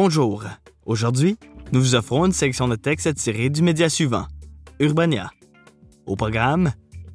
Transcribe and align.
Bonjour. 0.00 0.44
Aujourd'hui, 0.86 1.36
nous 1.72 1.80
vous 1.80 1.96
offrons 1.96 2.24
une 2.24 2.32
section 2.32 2.68
de 2.68 2.76
texte 2.76 3.12
tirée 3.14 3.50
du 3.50 3.62
média 3.62 3.88
suivant, 3.88 4.28
Urbania. 4.78 5.32
Au 6.06 6.14
programme, 6.14 6.72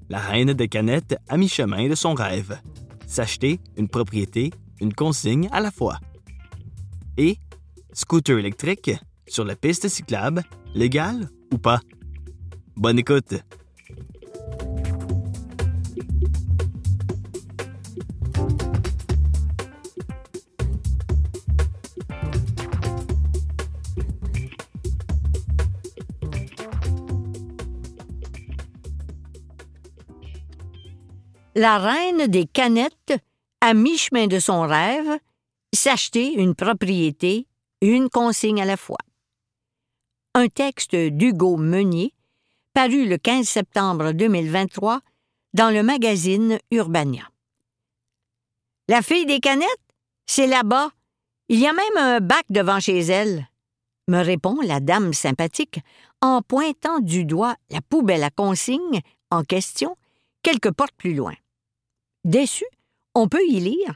la 0.10 0.20
reine 0.20 0.52
des 0.52 0.68
canettes 0.68 1.16
à 1.30 1.38
mi-chemin 1.38 1.88
de 1.88 1.96
son 1.96 2.14
rêve. 2.14 2.60
S'acheter 3.08 3.62
une 3.78 3.88
propriété, 3.88 4.52
une 4.82 4.94
consigne 4.94 5.48
à 5.54 5.62
la 5.62 5.72
fois. 5.72 5.98
Et 7.16 7.38
scooter 7.94 8.38
électrique 8.38 8.92
sur 9.30 9.46
la 9.46 9.56
piste 9.56 9.88
cyclable, 9.88 10.44
légal 10.76 11.30
ou 11.54 11.60
pas? 11.60 11.80
Bonne 12.76 13.00
écoute! 13.00 13.36
La 31.64 31.78
reine 31.78 32.28
des 32.28 32.46
canettes, 32.46 33.14
à 33.62 33.74
mi-chemin 33.74 34.28
de 34.28 34.38
son 34.38 34.64
rêve, 34.64 35.18
s'acheter 35.74 36.34
une 36.34 36.56
propriété, 36.56 37.48
une 37.80 38.10
consigne 38.10 38.62
à 38.62 38.66
la 38.66 38.76
fois. 38.76 38.98
Un 40.34 40.50
texte 40.50 40.94
d'Hugo 40.94 41.56
Meunier, 41.56 42.14
paru 42.74 43.08
le 43.08 43.18
15 43.18 43.48
septembre 43.48 44.12
2023 44.12 45.00
dans 45.54 45.70
le 45.70 45.84
magazine 45.84 46.60
Urbania. 46.70 47.30
La 48.90 49.02
fille 49.02 49.26
des 49.26 49.40
canettes? 49.40 49.70
C'est 50.26 50.48
là-bas. 50.48 50.90
Il 51.48 51.62
y 51.62 51.68
a 51.68 51.72
même 51.72 51.98
un 51.98 52.20
bac 52.20 52.44
devant 52.50 52.82
chez 52.82 53.00
elle, 53.00 53.48
me 54.10 54.22
répond 54.22 54.60
la 54.66 54.82
dame 54.82 55.14
sympathique 55.14 55.80
en 56.20 56.42
pointant 56.42 57.00
du 57.00 57.24
doigt 57.24 57.56
la 57.70 57.80
poubelle 57.80 58.26
à 58.26 58.32
consigne 58.32 59.00
en 59.32 59.46
question 59.46 59.96
quelques 60.42 60.72
portes 60.72 60.98
plus 60.98 61.14
loin. 61.14 61.34
Déçu, 62.24 62.66
on 63.16 63.28
peut 63.28 63.46
y 63.48 63.60
lire 63.60 63.96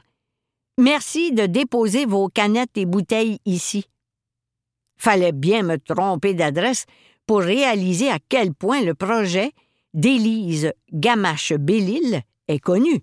Merci 0.78 1.32
de 1.32 1.46
déposer 1.46 2.06
vos 2.06 2.28
canettes 2.28 2.76
et 2.76 2.86
bouteilles 2.86 3.40
ici. 3.44 3.86
Fallait 4.96 5.32
bien 5.32 5.62
me 5.62 5.76
tromper 5.76 6.34
d'adresse 6.34 6.84
pour 7.26 7.40
réaliser 7.40 8.10
à 8.10 8.18
quel 8.28 8.54
point 8.54 8.82
le 8.82 8.94
projet 8.94 9.52
d'Élise 9.92 10.72
Gamache-Bellil 10.92 12.22
est 12.46 12.58
connu. 12.60 13.02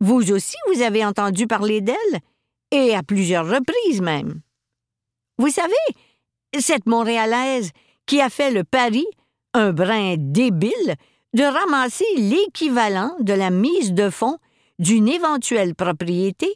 Vous 0.00 0.32
aussi, 0.32 0.56
vous 0.72 0.80
avez 0.80 1.04
entendu 1.04 1.46
parler 1.46 1.82
d'elle, 1.82 2.20
et 2.70 2.94
à 2.94 3.02
plusieurs 3.02 3.46
reprises 3.46 4.00
même. 4.00 4.40
Vous 5.38 5.50
savez, 5.50 5.74
cette 6.58 6.86
Montréalaise 6.86 7.70
qui 8.06 8.20
a 8.20 8.30
fait 8.30 8.50
le 8.50 8.64
pari, 8.64 9.06
un 9.54 9.72
brin 9.72 10.14
débile, 10.18 10.94
de 11.34 11.44
ramasser 11.44 12.04
l'équivalent 12.16 13.14
de 13.20 13.32
la 13.32 13.50
mise 13.50 13.92
de 13.92 14.10
fonds 14.10 14.38
d'une 14.78 15.08
éventuelle 15.08 15.74
propriété 15.74 16.54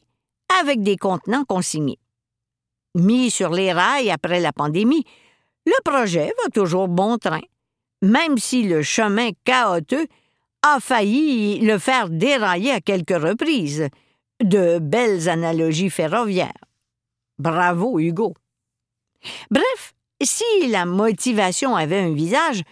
avec 0.61 0.83
des 0.83 0.97
contenants 0.97 1.45
consignés. 1.45 1.99
Mis 2.95 3.31
sur 3.31 3.51
les 3.51 3.73
rails 3.73 4.11
après 4.11 4.41
la 4.41 4.53
pandémie, 4.53 5.05
le 5.67 5.83
projet 5.85 6.33
va 6.43 6.51
toujours 6.51 6.89
bon 6.89 7.19
train, 7.19 7.43
même 8.03 8.39
si 8.39 8.62
le 8.62 8.83
chemin 8.83 9.31
chaotique 9.45 10.11
a 10.62 10.81
failli 10.81 11.61
le 11.61 11.79
faire 11.79 12.09
dérailler 12.09 12.73
à 12.73 12.81
quelques 12.81 13.11
reprises. 13.11 13.89
De 14.43 14.79
belles 14.81 15.29
analogies 15.29 15.91
ferroviaires. 15.91 16.53
Bravo, 17.39 18.01
Hugo. 18.01 18.35
Bref, 19.51 19.95
si 20.21 20.67
la 20.69 20.87
motivation 20.87 21.77
avait 21.77 22.01
un 22.01 22.12
visage, 22.12 22.62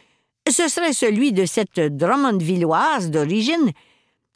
ce 0.50 0.68
serait 0.68 0.92
celui 0.92 1.32
de 1.32 1.46
cette 1.46 1.80
Drummondvilloise 1.80 3.10
d'origine 3.10 3.72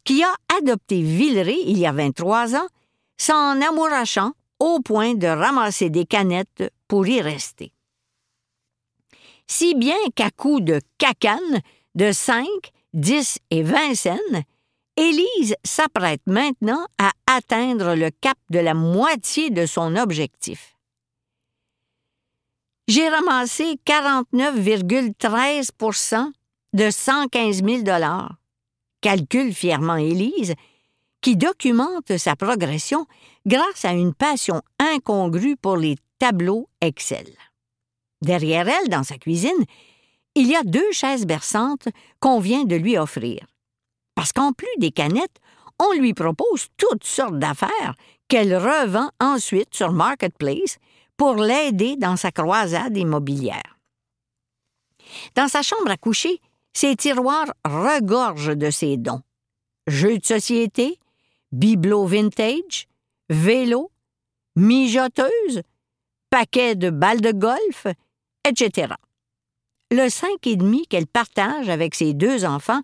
qui 0.05 0.23
a 0.23 0.33
adopté 0.59 1.03
Villeray 1.03 1.59
il 1.67 1.79
y 1.79 1.87
a 1.87 1.93
23 1.93 2.55
ans, 2.55 2.69
s'en 3.17 3.61
amourachant 3.61 4.33
au 4.59 4.81
point 4.81 5.15
de 5.15 5.27
ramasser 5.27 5.91
des 5.91 6.07
canettes 6.07 6.73
pour 6.89 7.07
y 7.07 7.21
rester. 7.21 7.73
Si 9.47 9.75
bien 9.75 9.97
qu'à 10.15 10.31
coup 10.31 10.61
de 10.61 10.81
cacanes 10.99 11.61
de 11.95 12.13
5, 12.13 12.47
10 12.95 13.39
et 13.51 13.63
20 13.63 13.95
cents, 13.95 14.43
Élise 14.97 15.57
s'apprête 15.63 16.23
maintenant 16.27 16.87
à 16.99 17.11
atteindre 17.27 17.95
le 17.95 18.11
cap 18.11 18.39
de 18.51 18.59
la 18.59 18.73
moitié 18.73 19.51
de 19.51 19.67
son 19.67 19.95
objectif. 19.95 20.76
J'ai 22.89 23.09
ramassé 23.09 23.79
49,13% 23.85 26.31
de 26.73 26.91
115 26.91 27.65
000 27.65 27.83
calcule 29.01 29.53
fièrement 29.53 29.97
Élise, 29.97 30.55
qui 31.21 31.37
documente 31.37 32.17
sa 32.17 32.37
progression 32.37 33.07
grâce 33.45 33.85
à 33.85 33.93
une 33.93 34.15
passion 34.15 34.63
incongrue 34.79 35.57
pour 35.57 35.77
les 35.77 35.97
tableaux 36.21 36.69
Excel. 36.81 37.27
Derrière 38.23 38.69
elle, 38.69 38.89
dans 38.89 39.03
sa 39.03 39.19
cuisine, 39.19 39.65
il 40.37 40.47
y 40.47 40.55
a 40.55 40.63
deux 40.63 40.93
chaises 40.93 41.27
berçantes 41.27 41.89
qu'on 42.21 42.39
vient 42.39 42.65
de 42.65 42.77
lui 42.77 42.97
offrir. 42.97 43.45
Parce 44.15 44.33
qu'en 44.33 44.53
plus 44.53 44.69
des 44.79 44.93
canettes, 44.93 45.41
on 45.81 45.93
lui 45.99 46.15
propose 46.15 46.69
toutes 46.77 47.05
sortes 47.05 47.41
d'affaires 47.41 47.97
qu'elle 48.29 48.57
revend 48.57 49.11
ensuite 49.19 49.75
sur 49.75 49.91
Marketplace 49.93 50.79
pour 51.17 51.35
l'aider 51.37 51.97
dans 51.97 52.17
sa 52.17 52.31
croisade 52.31 52.97
immobilière. 52.97 53.79
Dans 55.35 55.49
sa 55.49 55.63
chambre 55.63 55.91
à 55.91 55.97
coucher, 55.97 56.41
ses 56.73 56.97
tiroirs 56.97 57.53
regorgent 57.65 58.57
de 58.57 58.71
ses 58.71 58.97
dons. 58.97 59.23
Jeux 59.87 60.19
de 60.19 60.27
société, 60.27 60.99
bibelots 61.53 62.07
vintage, 62.07 62.87
vélos, 63.31 63.91
mijoteuses, 64.57 65.63
paquets 66.31 66.75
de 66.75 66.91
balles 66.91 67.21
de 67.21 67.33
golf, 67.33 67.87
etc. 68.45 68.95
Le 69.91 70.09
cinq 70.09 70.47
et 70.47 70.57
demi 70.57 70.87
qu'elle 70.87 71.07
partage 71.07 71.69
avec 71.69 71.95
ses 71.95 72.13
deux 72.13 72.45
enfants 72.45 72.83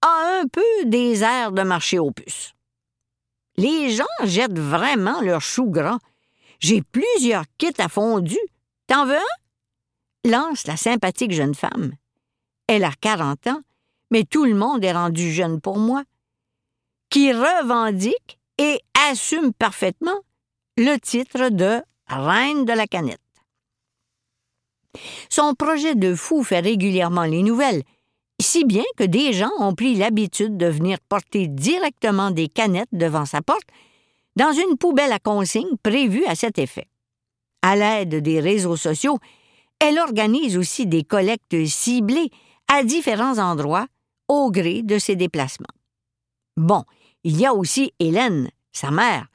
a 0.00 0.40
un 0.40 0.46
peu 0.48 0.84
des 0.86 1.22
airs 1.22 1.52
de 1.52 1.62
marché 1.62 1.98
aux 1.98 2.10
puces. 2.10 2.54
Les 3.56 3.90
gens 3.90 4.04
jettent 4.24 4.58
vraiment 4.58 5.20
leurs 5.20 5.42
choux 5.42 5.70
gras. 5.70 5.98
J'ai 6.62 6.80
plusieurs 6.80 7.44
kits 7.58 7.74
à 7.78 7.88
fondu. 7.88 8.38
T'en 8.86 9.04
veux 9.04 9.16
un? 9.16 10.30
Lance 10.30 10.66
la 10.68 10.76
sympathique 10.76 11.32
jeune 11.32 11.56
femme. 11.56 11.92
Elle 12.68 12.84
a 12.84 12.92
quarante 12.92 13.48
ans, 13.48 13.60
mais 14.12 14.22
tout 14.22 14.44
le 14.44 14.54
monde 14.54 14.84
est 14.84 14.92
rendu 14.92 15.32
jeune 15.32 15.60
pour 15.60 15.78
moi. 15.78 16.04
Qui 17.10 17.32
revendique 17.32 18.38
et 18.58 18.80
assume 19.10 19.52
parfaitement 19.52 20.20
le 20.76 20.96
titre 20.98 21.48
de 21.48 21.82
Reine 22.06 22.64
de 22.64 22.72
la 22.72 22.86
canette. 22.86 23.18
Son 25.30 25.54
projet 25.54 25.94
de 25.94 26.14
fou 26.14 26.44
fait 26.44 26.60
régulièrement 26.60 27.24
les 27.24 27.42
nouvelles, 27.42 27.82
si 28.40 28.64
bien 28.64 28.84
que 28.96 29.04
des 29.04 29.32
gens 29.32 29.50
ont 29.58 29.74
pris 29.74 29.94
l'habitude 29.94 30.56
de 30.56 30.66
venir 30.66 30.98
porter 31.08 31.48
directement 31.48 32.30
des 32.30 32.48
canettes 32.48 32.88
devant 32.92 33.24
sa 33.24 33.42
porte 33.42 33.66
dans 34.36 34.52
une 34.52 34.76
poubelle 34.76 35.12
à 35.12 35.18
consigne 35.18 35.76
prévue 35.82 36.24
à 36.26 36.34
cet 36.34 36.58
effet. 36.58 36.88
À 37.62 37.76
l'aide 37.76 38.16
des 38.22 38.40
réseaux 38.40 38.76
sociaux, 38.76 39.18
elle 39.78 39.98
organise 39.98 40.56
aussi 40.56 40.86
des 40.86 41.04
collectes 41.04 41.64
ciblées 41.66 42.30
à 42.68 42.82
différents 42.82 43.38
endroits 43.38 43.86
au 44.28 44.50
gré 44.50 44.82
de 44.82 44.98
ses 44.98 45.16
déplacements. 45.16 45.66
Bon, 46.56 46.84
il 47.24 47.38
y 47.38 47.46
a 47.46 47.54
aussi 47.54 47.92
Hélène, 47.98 48.50
sa 48.72 48.90
mère, 48.90 49.26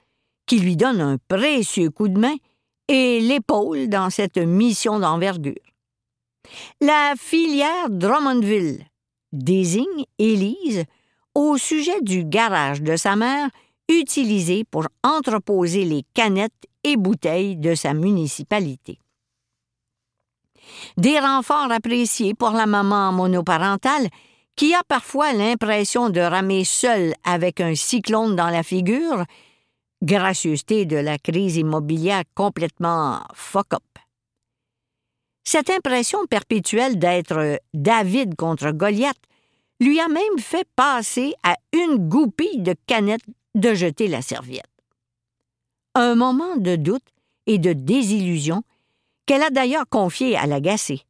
qui 0.45 0.59
lui 0.59 0.75
donne 0.75 1.01
un 1.01 1.17
précieux 1.27 1.89
coup 1.89 2.07
de 2.07 2.19
main 2.19 2.35
et 2.87 3.19
l'épaule 3.19 3.89
dans 3.89 4.09
cette 4.09 4.37
mission 4.37 4.99
d'envergure. 4.99 5.55
La 6.81 7.13
filière 7.17 7.89
Drummondville 7.89 8.85
désigne 9.33 10.05
Élise 10.17 10.85
au 11.35 11.57
sujet 11.57 12.01
du 12.01 12.23
garage 12.23 12.81
de 12.81 12.95
sa 12.95 13.15
mère 13.15 13.49
utilisé 13.89 14.63
pour 14.63 14.87
entreposer 15.03 15.85
les 15.85 16.03
canettes 16.13 16.67
et 16.83 16.97
bouteilles 16.97 17.55
de 17.55 17.75
sa 17.75 17.93
municipalité. 17.93 18.99
Des 20.97 21.19
renforts 21.19 21.71
appréciés 21.71 22.33
pour 22.33 22.51
la 22.51 22.65
maman 22.65 23.11
monoparentale 23.11 24.07
qui 24.55 24.73
a 24.73 24.81
parfois 24.87 25.33
l'impression 25.33 26.09
de 26.09 26.19
ramer 26.19 26.65
seule 26.65 27.13
avec 27.23 27.61
un 27.61 27.75
cyclone 27.75 28.35
dans 28.35 28.49
la 28.49 28.63
figure, 28.63 29.23
gracieuseté 30.01 30.85
de 30.85 30.97
la 30.97 31.17
crise 31.17 31.57
immobilière 31.57 32.23
complètement 32.35 33.21
fuck-up. 33.33 33.83
Cette 35.43 35.69
impression 35.69 36.25
perpétuelle 36.25 36.99
d'être 36.99 37.61
David 37.73 38.35
contre 38.35 38.71
Goliath 38.71 39.15
lui 39.79 39.99
a 39.99 40.07
même 40.07 40.39
fait 40.39 40.67
passer 40.75 41.35
à 41.43 41.55
une 41.71 42.09
goupille 42.09 42.61
de 42.61 42.75
canettes 42.87 43.21
de 43.57 43.73
jeter 43.73 44.07
la 44.07 44.21
serviette. 44.21 44.69
Un 45.95 46.15
moment 46.15 46.55
de 46.55 46.75
doute 46.75 47.07
et 47.47 47.57
de 47.57 47.73
désillusion 47.73 48.63
qu'elle 49.25 49.41
a 49.41 49.49
d'ailleurs 49.49 49.89
confié 49.89 50.37
à 50.37 50.45
l'agacé. 50.45 51.01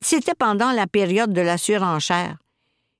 C'était 0.00 0.34
pendant 0.34 0.72
la 0.72 0.86
période 0.86 1.32
de 1.32 1.40
la 1.40 1.58
surenchère, 1.58 2.38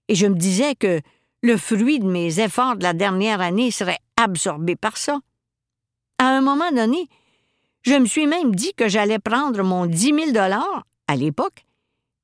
et 0.08 0.14
je 0.14 0.26
me 0.26 0.36
disais 0.36 0.74
que 0.74 1.00
le 1.42 1.56
fruit 1.56 1.98
de 1.98 2.06
mes 2.06 2.40
efforts 2.40 2.76
de 2.76 2.82
la 2.84 2.94
dernière 2.94 3.40
année 3.40 3.70
serait 3.70 3.98
absorbé 4.16 4.76
par 4.76 4.96
ça. 4.96 5.18
À 6.18 6.28
un 6.28 6.40
moment 6.40 6.70
donné, 6.70 7.08
je 7.82 7.94
me 7.94 8.06
suis 8.06 8.26
même 8.26 8.54
dit 8.54 8.72
que 8.74 8.88
j'allais 8.88 9.18
prendre 9.18 9.62
mon 9.62 9.86
dix 9.86 10.12
mille 10.12 10.32
dollars, 10.32 10.86
à 11.06 11.16
l'époque, 11.16 11.66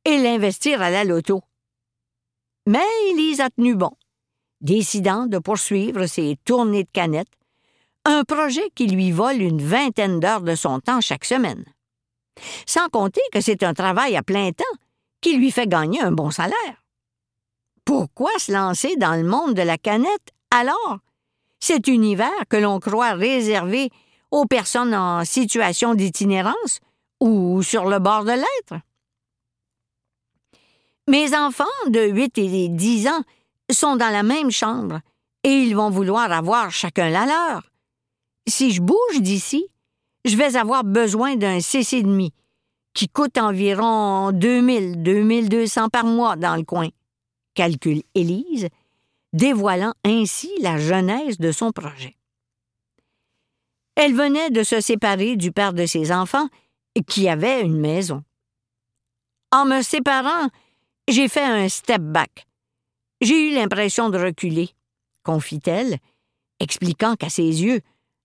et 0.05 0.19
l'investir 0.19 0.81
à 0.81 0.91
la 0.91 1.05
loto. 1.05 1.43
Mais 2.67 2.83
Élise 3.11 3.41
a 3.41 3.51
tenu 3.51 3.75
bon, 3.75 3.93
décidant 4.63 5.27
de 5.27 5.39
poursuivre 5.39 6.07
ses 6.07 6.39
tournées 6.45 6.85
de 6.85 6.91
canettes, 6.93 7.29
un 8.05 8.25
projet 8.25 8.71
qui 8.75 8.87
lui 8.87 9.13
vole 9.13 9.43
une 9.43 9.63
vingtaine 9.63 10.21
d'heures 10.21 10.41
de 10.41 10.55
son 10.55 10.81
temps 10.81 11.01
chaque 11.01 11.25
semaine. 11.25 11.65
Sans 12.67 12.89
compter 12.89 13.21
que 13.33 13.41
c'est 13.41 13.63
un 13.63 13.75
travail 13.75 14.17
à 14.17 14.23
plein 14.23 14.51
temps 14.53 14.65
qui 15.21 15.37
lui 15.37 15.51
fait 15.51 15.67
gagner 15.67 16.01
un 16.01 16.13
bon 16.13 16.31
salaire. 16.31 16.85
Pourquoi 17.85 18.31
se 18.39 18.53
lancer 18.53 18.97
dans 18.97 19.15
le 19.15 19.25
monde 19.25 19.55
de 19.55 19.63
la 19.63 19.79
canette 19.79 20.31
alors? 20.51 20.99
Cet 21.61 21.87
univers 21.89 22.31
que 22.49 22.57
l'on 22.57 22.81
croit 22.81 23.13
réservé 23.13 23.91
aux 24.31 24.47
personnes 24.47 24.95
en 24.95 25.25
situation 25.25 25.95
d'itinérance 25.95 26.81
ou 27.21 27.63
sur 27.63 27.85
le 27.85 27.99
bord 27.99 28.25
de 28.25 28.33
l'être? 28.33 28.83
Mes 31.09 31.37
enfants 31.37 31.65
de 31.89 32.01
8 32.01 32.39
et 32.39 32.69
10 32.69 33.09
ans 33.09 33.23
sont 33.71 33.97
dans 33.97 34.11
la 34.11 34.23
même 34.23 34.51
chambre 34.51 35.01
et 35.45 35.51
ils 35.51 35.75
vont 35.75 35.91
vouloir 35.91 36.31
avoir 36.33 36.71
chacun 36.71 37.11
la 37.11 37.27
leur. 37.27 37.63
Si 38.47 38.73
je 38.73 38.81
bouge 38.81 39.21
d'ici, 39.21 39.67
je 40.25 40.37
vais 40.37 40.57
avoir 40.57 40.85
besoin 40.85 41.37
d'un 41.37 41.59
demi 41.59 42.33
qui 42.95 43.09
coûte 43.09 43.39
environ 43.39 44.33
2000, 44.33 45.03
2200 45.03 45.89
par 45.89 46.05
mois 46.05 46.37
dans 46.37 46.57
le 46.57 46.65
coin, 46.65 46.89
calcule 47.55 48.03
Élise, 48.15 48.69
dévoilant 49.33 49.95
ainsi 50.05 50.51
la 50.61 50.79
genèse 50.79 51.39
de 51.39 51.53
son 51.53 51.73
projet. 51.73 52.17
Elle 53.95 54.15
venait 54.15 54.51
de 54.51 54.63
se 54.63 54.81
séparer 54.81 55.37
du 55.37 55.53
père 55.53 55.73
de 55.73 55.87
ses 55.87 56.13
enfants, 56.13 56.49
qui 57.07 57.29
avait 57.29 57.63
une 57.63 57.79
maison. 57.79 58.23
En 59.51 59.65
me 59.65 59.83
séparant, 59.83 60.49
j'ai 61.09 61.29
fait 61.29 61.45
un 61.45 61.69
step 61.69 62.03
back. 62.03 62.47
J'ai 63.23 63.51
eu 63.51 63.55
l'impression 63.55 64.11
de 64.11 64.19
reculer, 64.19 64.71
confie-t-elle, 65.23 65.99
expliquant 66.59 67.15
qu'à 67.15 67.29
ses 67.29 67.63
yeux, 67.63 67.81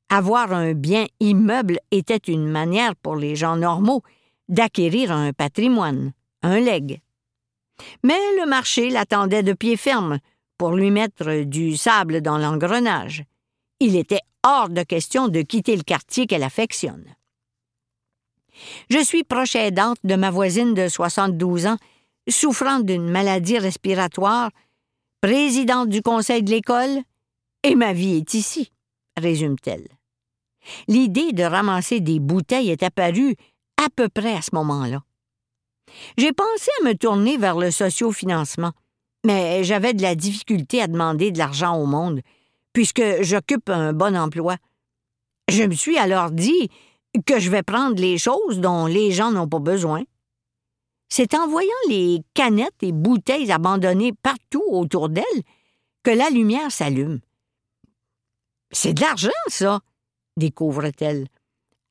avoir 0.09 0.51
un 0.53 0.73
bien 0.73 1.05
immeuble 1.19 1.79
était 1.91 2.17
une 2.17 2.47
manière 2.47 2.95
pour 2.95 3.15
les 3.15 3.35
gens 3.35 3.57
normaux 3.57 4.01
d'acquérir 4.49 5.11
un 5.11 5.33
patrimoine, 5.33 6.13
un 6.41 6.59
legs. 6.59 6.99
Mais 8.03 8.17
le 8.39 8.47
marché 8.47 8.89
l'attendait 8.89 9.44
de 9.44 9.53
pied 9.53 9.77
ferme 9.77 10.17
pour 10.57 10.71
lui 10.71 10.89
mettre 10.89 11.43
du 11.43 11.77
sable 11.77 12.21
dans 12.21 12.39
l'engrenage. 12.39 13.23
Il 13.79 13.95
était 13.95 14.21
hors 14.43 14.69
de 14.69 14.81
question 14.81 15.27
de 15.27 15.43
quitter 15.43 15.75
le 15.75 15.83
quartier 15.83 16.25
qu'elle 16.25 16.41
affectionne. 16.41 17.05
Je 18.89 19.03
suis 19.03 19.23
proche 19.23 19.55
aidante 19.55 20.00
de 20.03 20.15
ma 20.15 20.31
voisine 20.31 20.73
de 20.73 20.88
72 20.88 21.67
ans, 21.67 21.77
souffrant 22.27 22.79
d'une 22.79 23.07
maladie 23.07 23.59
respiratoire, 23.59 24.50
présidente 25.21 25.89
du 25.89 26.01
conseil 26.01 26.43
de 26.43 26.51
l'école, 26.51 27.01
et 27.63 27.75
ma 27.75 27.93
vie 27.93 28.17
est 28.17 28.33
ici, 28.33 28.71
résume-t-elle. 29.17 29.87
L'idée 30.87 31.31
de 31.31 31.43
ramasser 31.43 31.99
des 31.99 32.19
bouteilles 32.19 32.69
est 32.69 32.83
apparue 32.83 33.35
à 33.83 33.89
peu 33.95 34.09
près 34.09 34.33
à 34.33 34.41
ce 34.41 34.51
moment-là. 34.53 35.03
J'ai 36.17 36.33
pensé 36.33 36.69
à 36.81 36.85
me 36.85 36.93
tourner 36.93 37.37
vers 37.37 37.57
le 37.57 37.71
sociofinancement, 37.71 38.73
mais 39.25 39.63
j'avais 39.63 39.93
de 39.93 40.01
la 40.01 40.15
difficulté 40.15 40.81
à 40.81 40.87
demander 40.87 41.31
de 41.31 41.37
l'argent 41.37 41.75
au 41.77 41.85
monde, 41.85 42.21
puisque 42.73 43.21
j'occupe 43.21 43.69
un 43.69 43.93
bon 43.93 44.15
emploi. 44.15 44.57
Je 45.49 45.63
me 45.63 45.73
suis 45.73 45.97
alors 45.97 46.31
dit 46.31 46.69
que 47.25 47.39
je 47.39 47.49
vais 47.49 47.63
prendre 47.63 47.99
les 47.99 48.17
choses 48.17 48.59
dont 48.59 48.85
les 48.85 49.11
gens 49.11 49.31
n'ont 49.31 49.47
pas 49.47 49.59
besoin. 49.59 50.03
C'est 51.09 51.33
en 51.33 51.48
voyant 51.48 51.69
les 51.89 52.21
canettes 52.33 52.81
et 52.81 52.92
bouteilles 52.92 53.51
abandonnées 53.51 54.13
partout 54.13 54.63
autour 54.68 55.09
d'elle 55.09 55.24
que 56.04 56.12
la 56.12 56.30
lumière 56.30 56.71
s'allume. 56.71 57.19
C'est 58.71 58.94
de 58.94 59.01
l'argent, 59.01 59.30
ça, 59.48 59.80
découvre-t-elle, 60.36 61.27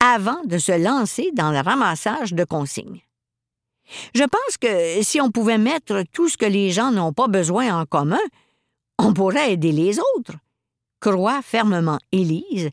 avant 0.00 0.42
de 0.44 0.58
se 0.58 0.72
lancer 0.72 1.30
dans 1.32 1.50
le 1.50 1.60
ramassage 1.60 2.34
de 2.34 2.44
consignes. 2.44 3.02
Je 4.14 4.24
pense 4.24 4.56
que 4.60 5.02
si 5.02 5.20
on 5.20 5.30
pouvait 5.30 5.58
mettre 5.58 6.02
tout 6.12 6.28
ce 6.28 6.36
que 6.36 6.46
les 6.46 6.70
gens 6.70 6.90
n'ont 6.90 7.12
pas 7.12 7.28
besoin 7.28 7.80
en 7.80 7.86
commun, 7.86 8.20
on 8.98 9.12
pourrait 9.12 9.52
aider 9.52 9.72
les 9.72 9.98
autres, 9.98 10.36
croit 11.00 11.42
fermement 11.42 11.98
Élise, 12.12 12.70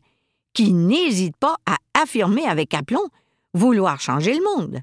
qui 0.52 0.72
n'hésite 0.72 1.36
pas 1.36 1.56
à 1.66 1.76
affirmer 2.00 2.46
avec 2.46 2.74
aplomb 2.74 3.08
vouloir 3.54 4.00
changer 4.00 4.34
le 4.34 4.44
monde. 4.56 4.80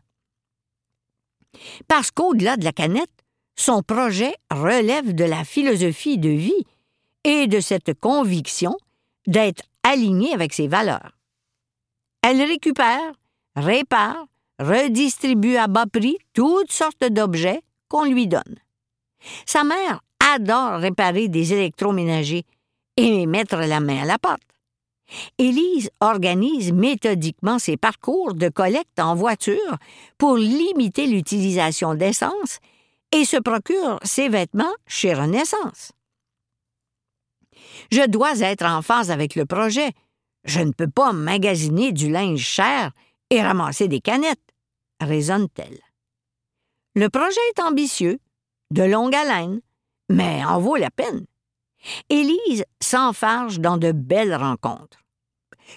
Parce 1.87 2.11
qu'au-delà 2.11 2.57
de 2.57 2.63
la 2.63 2.71
canette, 2.71 3.09
son 3.55 3.83
projet 3.83 4.33
relève 4.49 5.13
de 5.13 5.23
la 5.23 5.43
philosophie 5.43 6.17
de 6.17 6.29
vie 6.29 6.65
et 7.23 7.47
de 7.47 7.59
cette 7.59 7.99
conviction 7.99 8.75
d'être 9.27 9.63
aligné 9.83 10.33
avec 10.33 10.53
ses 10.53 10.67
valeurs. 10.67 11.17
Elle 12.23 12.41
récupère, 12.41 13.13
répare, 13.55 14.25
redistribue 14.59 15.57
à 15.57 15.67
bas 15.67 15.85
prix 15.91 16.17
toutes 16.33 16.71
sortes 16.71 17.03
d'objets 17.03 17.61
qu'on 17.87 18.05
lui 18.05 18.27
donne. 18.27 18.57
Sa 19.45 19.63
mère 19.63 20.01
adore 20.33 20.79
réparer 20.79 21.27
des 21.27 21.53
électroménagers 21.53 22.45
et 22.97 23.25
mettre 23.25 23.57
la 23.57 23.79
main 23.79 24.03
à 24.03 24.05
la 24.05 24.17
pâte. 24.17 24.39
Élise 25.37 25.89
organise 25.99 26.71
méthodiquement 26.71 27.59
ses 27.59 27.77
parcours 27.77 28.33
de 28.33 28.49
collecte 28.49 28.99
en 28.99 29.15
voiture 29.15 29.77
pour 30.17 30.37
limiter 30.37 31.07
l'utilisation 31.07 31.95
d'essence 31.95 32.59
et 33.11 33.25
se 33.25 33.37
procure 33.37 33.99
ses 34.03 34.29
vêtements 34.29 34.73
chez 34.87 35.13
Renaissance. 35.13 35.91
Je 37.91 38.07
dois 38.07 38.39
être 38.39 38.65
en 38.65 38.81
phase 38.81 39.11
avec 39.11 39.35
le 39.35 39.45
projet. 39.45 39.91
Je 40.45 40.61
ne 40.61 40.71
peux 40.71 40.89
pas 40.89 41.13
magasiner 41.13 41.91
du 41.91 42.09
linge 42.09 42.39
cher 42.39 42.91
et 43.29 43.41
ramasser 43.41 43.87
des 43.87 44.01
canettes, 44.01 44.39
raisonne-t-elle. 44.99 45.79
Le 46.95 47.09
projet 47.09 47.39
est 47.55 47.61
ambitieux, 47.61 48.19
de 48.71 48.83
longue 48.83 49.15
haleine, 49.15 49.61
mais 50.09 50.43
en 50.43 50.59
vaut 50.59 50.75
la 50.75 50.91
peine. 50.91 51.25
Élise 52.09 52.65
s'enfarge 52.81 53.59
dans 53.59 53.77
de 53.77 53.91
belles 53.91 54.35
rencontres. 54.35 55.00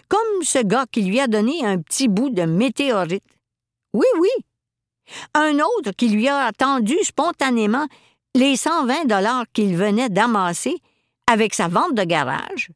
Comme 0.09 0.43
ce 0.43 0.59
gars 0.59 0.87
qui 0.91 1.03
lui 1.03 1.21
a 1.21 1.27
donné 1.27 1.65
un 1.65 1.81
petit 1.81 2.09
bout 2.09 2.31
de 2.31 2.43
météorite. 2.43 3.25
Oui, 3.93 4.07
oui. 4.19 4.31
Un 5.35 5.59
autre 5.59 5.93
qui 5.97 6.09
lui 6.09 6.29
a 6.29 6.51
tendu 6.53 6.97
spontanément 7.03 7.87
les 8.35 8.57
120 8.57 9.05
dollars 9.05 9.45
qu'il 9.53 9.77
venait 9.77 10.09
d'amasser 10.09 10.77
avec 11.31 11.55
sa 11.55 11.69
vente 11.69 11.95
de 11.95 12.05
garage. 12.05 12.71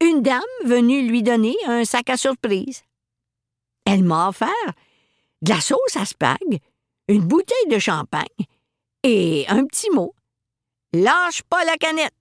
Une 0.00 0.22
dame 0.22 0.42
venue 0.64 1.06
lui 1.06 1.22
donner 1.22 1.54
un 1.66 1.84
sac 1.84 2.10
à 2.10 2.16
surprise. 2.16 2.82
Elle 3.84 4.02
m'a 4.02 4.28
offert 4.28 4.48
de 5.42 5.50
la 5.50 5.60
sauce 5.60 5.96
à 5.96 6.04
spag, 6.04 6.60
une 7.08 7.22
bouteille 7.22 7.68
de 7.68 7.78
champagne 7.78 8.26
et 9.02 9.44
un 9.48 9.64
petit 9.66 9.90
mot. 9.90 10.14
Lâche 10.92 11.42
pas 11.42 11.64
la 11.64 11.76
canette. 11.76 12.12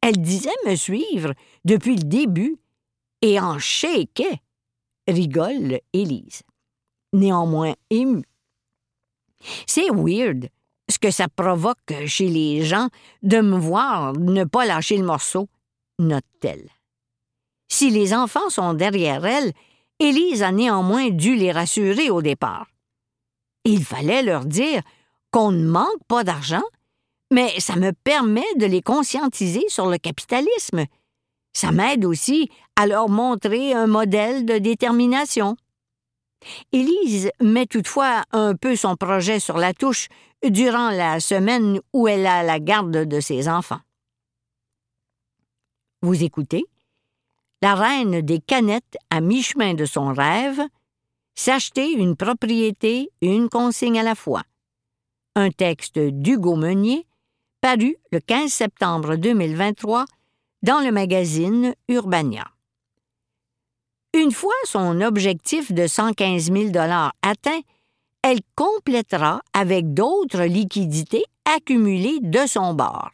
Elle 0.00 0.20
disait 0.20 0.50
me 0.66 0.74
suivre 0.74 1.32
depuis 1.64 1.96
le 1.96 2.02
début 2.02 2.56
et 3.22 3.40
en 3.40 3.58
shakeait, 3.58 4.40
rigole 5.08 5.80
Élise, 5.92 6.42
néanmoins 7.12 7.74
émue. 7.90 8.24
C'est 9.66 9.90
weird 9.90 10.48
ce 10.88 10.98
que 10.98 11.10
ça 11.10 11.28
provoque 11.28 12.06
chez 12.06 12.28
les 12.28 12.64
gens 12.64 12.88
de 13.22 13.40
me 13.40 13.58
voir 13.58 14.12
ne 14.12 14.44
pas 14.44 14.66
lâcher 14.66 14.98
le 14.98 15.04
morceau, 15.04 15.48
note-t-elle. 15.98 16.68
Si 17.68 17.90
les 17.90 18.12
enfants 18.12 18.50
sont 18.50 18.74
derrière 18.74 19.24
elle, 19.24 19.52
Élise 19.98 20.42
a 20.42 20.52
néanmoins 20.52 21.08
dû 21.10 21.34
les 21.34 21.52
rassurer 21.52 22.10
au 22.10 22.20
départ. 22.20 22.66
Il 23.64 23.84
fallait 23.84 24.22
leur 24.22 24.44
dire 24.44 24.82
qu'on 25.30 25.52
ne 25.52 25.66
manque 25.66 26.04
pas 26.08 26.24
d'argent 26.24 26.62
mais 27.32 27.58
ça 27.60 27.76
me 27.76 27.92
permet 27.92 28.44
de 28.56 28.66
les 28.66 28.82
conscientiser 28.82 29.64
sur 29.68 29.86
le 29.86 29.96
capitalisme. 29.96 30.84
Ça 31.54 31.72
m'aide 31.72 32.04
aussi 32.04 32.50
à 32.76 32.86
leur 32.86 33.08
montrer 33.08 33.74
un 33.74 33.86
modèle 33.86 34.44
de 34.44 34.58
détermination. 34.58 35.56
Élise 36.72 37.30
met 37.40 37.66
toutefois 37.66 38.22
un 38.32 38.54
peu 38.54 38.76
son 38.76 38.96
projet 38.96 39.40
sur 39.40 39.58
la 39.58 39.74
touche 39.74 40.08
durant 40.42 40.90
la 40.90 41.20
semaine 41.20 41.80
où 41.92 42.08
elle 42.08 42.26
a 42.26 42.42
la 42.42 42.58
garde 42.58 43.06
de 43.06 43.20
ses 43.20 43.48
enfants. 43.48 43.80
Vous 46.02 46.24
écoutez? 46.24 46.64
La 47.62 47.76
reine 47.76 48.22
des 48.22 48.40
canettes 48.40 48.96
à 49.10 49.20
mi-chemin 49.20 49.74
de 49.74 49.84
son 49.84 50.12
rêve, 50.12 50.60
s'acheter 51.36 51.92
une 51.92 52.16
propriété, 52.16 53.10
une 53.20 53.48
consigne 53.48 54.00
à 54.00 54.02
la 54.02 54.16
fois. 54.16 54.42
Un 55.36 55.50
texte 55.50 55.98
d'Hugo 55.98 56.56
Meunier, 56.56 57.06
paru 57.60 57.96
le 58.10 58.18
15 58.18 58.50
septembre 58.50 59.14
2023 59.14 60.06
dans 60.62 60.80
le 60.80 60.90
magazine 60.90 61.74
Urbania. 61.88 62.50
Une 64.14 64.30
fois 64.30 64.52
son 64.64 65.00
objectif 65.00 65.72
de 65.72 65.86
115 65.86 66.52
000 66.52 66.70
atteint, 67.22 67.60
elle 68.22 68.40
complétera 68.54 69.42
avec 69.54 69.94
d'autres 69.94 70.44
liquidités 70.44 71.24
accumulées 71.44 72.20
de 72.20 72.46
son 72.46 72.74
bord, 72.74 73.10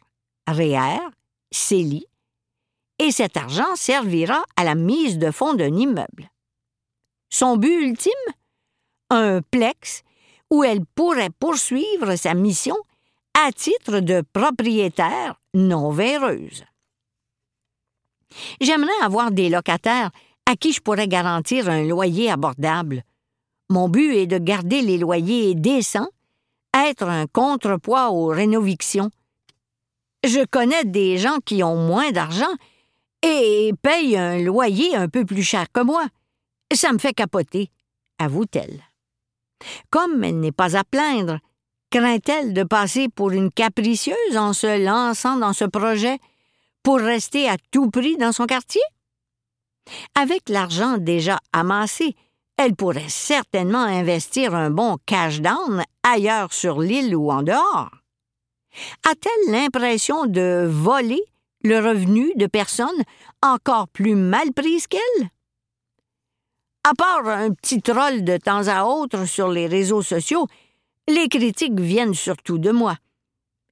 REER, 0.47 0.99
CELI, 1.51 2.05
et 2.99 3.11
cet 3.11 3.37
argent 3.37 3.75
servira 3.75 4.43
à 4.57 4.65
la 4.65 4.75
mise 4.75 5.17
de 5.17 5.31
fonds 5.31 5.53
d'un 5.53 5.73
immeuble. 5.73 6.29
Son 7.29 7.55
but 7.55 7.81
ultime? 7.81 8.11
Un 9.09 9.41
plex 9.41 10.03
où 10.51 10.63
elle 10.63 10.85
pourrait 10.95 11.29
poursuivre 11.39 12.15
sa 12.15 12.33
mission 12.33 12.75
à 13.33 13.51
titre 13.51 14.01
de 14.01 14.21
propriétaire 14.33 15.39
non 15.53 15.91
véreuse. 15.91 16.65
J'aimerais 18.59 18.91
avoir 19.01 19.31
des 19.31 19.49
locataires 19.49 20.11
à 20.49 20.55
qui 20.55 20.73
je 20.73 20.81
pourrais 20.81 21.07
garantir 21.07 21.69
un 21.69 21.83
loyer 21.83 22.31
abordable? 22.31 23.03
Mon 23.69 23.87
but 23.87 24.15
est 24.15 24.25
de 24.25 24.39
garder 24.39 24.81
les 24.81 24.97
loyers 24.97 25.53
décents, 25.53 26.09
être 26.73 27.07
un 27.07 27.27
contrepoids 27.27 28.09
aux 28.09 28.29
rénovictions. 28.29 29.11
Je 30.23 30.43
connais 30.45 30.85
des 30.85 31.19
gens 31.19 31.37
qui 31.45 31.61
ont 31.61 31.75
moins 31.75 32.09
d'argent 32.11 32.51
et 33.21 33.73
payent 33.83 34.17
un 34.17 34.39
loyer 34.39 34.95
un 34.95 35.07
peu 35.07 35.23
plus 35.23 35.43
cher 35.43 35.71
que 35.71 35.81
moi. 35.81 36.07
Ça 36.73 36.93
me 36.93 36.97
fait 36.97 37.13
capoter, 37.13 37.69
avoue-t-elle. 38.17 38.81
Comme 39.91 40.23
elle 40.23 40.39
n'est 40.39 40.51
pas 40.51 40.75
à 40.75 40.83
plaindre, 40.83 41.37
craint-elle 41.91 42.53
de 42.53 42.63
passer 42.63 43.07
pour 43.07 43.29
une 43.29 43.51
capricieuse 43.51 44.35
en 44.35 44.53
se 44.53 44.83
lançant 44.83 45.37
dans 45.37 45.53
ce 45.53 45.65
projet 45.65 46.17
pour 46.81 46.97
rester 46.97 47.47
à 47.47 47.57
tout 47.69 47.91
prix 47.91 48.17
dans 48.17 48.31
son 48.31 48.47
quartier? 48.47 48.81
Avec 50.15 50.49
l'argent 50.49 50.97
déjà 50.97 51.39
amassé, 51.53 52.15
elle 52.57 52.75
pourrait 52.75 53.09
certainement 53.09 53.83
investir 53.83 54.53
un 54.53 54.69
bon 54.69 54.97
cash 55.05 55.39
down 55.41 55.83
ailleurs 56.03 56.53
sur 56.53 56.81
l'île 56.81 57.15
ou 57.15 57.31
en 57.31 57.43
dehors. 57.43 57.91
A-t-elle 59.09 59.53
l'impression 59.53 60.25
de 60.25 60.67
voler 60.69 61.21
le 61.63 61.79
revenu 61.79 62.33
de 62.35 62.47
personnes 62.47 63.03
encore 63.41 63.87
plus 63.87 64.15
mal 64.15 64.53
prises 64.53 64.87
qu'elle? 64.87 65.29
À 66.83 66.93
part 66.93 67.27
un 67.27 67.51
petit 67.51 67.81
troll 67.81 68.23
de 68.23 68.37
temps 68.37 68.67
à 68.67 68.83
autre 68.83 69.25
sur 69.25 69.49
les 69.49 69.67
réseaux 69.67 70.01
sociaux, 70.01 70.47
les 71.07 71.27
critiques 71.27 71.79
viennent 71.79 72.13
surtout 72.13 72.57
de 72.57 72.71
moi. 72.71 72.95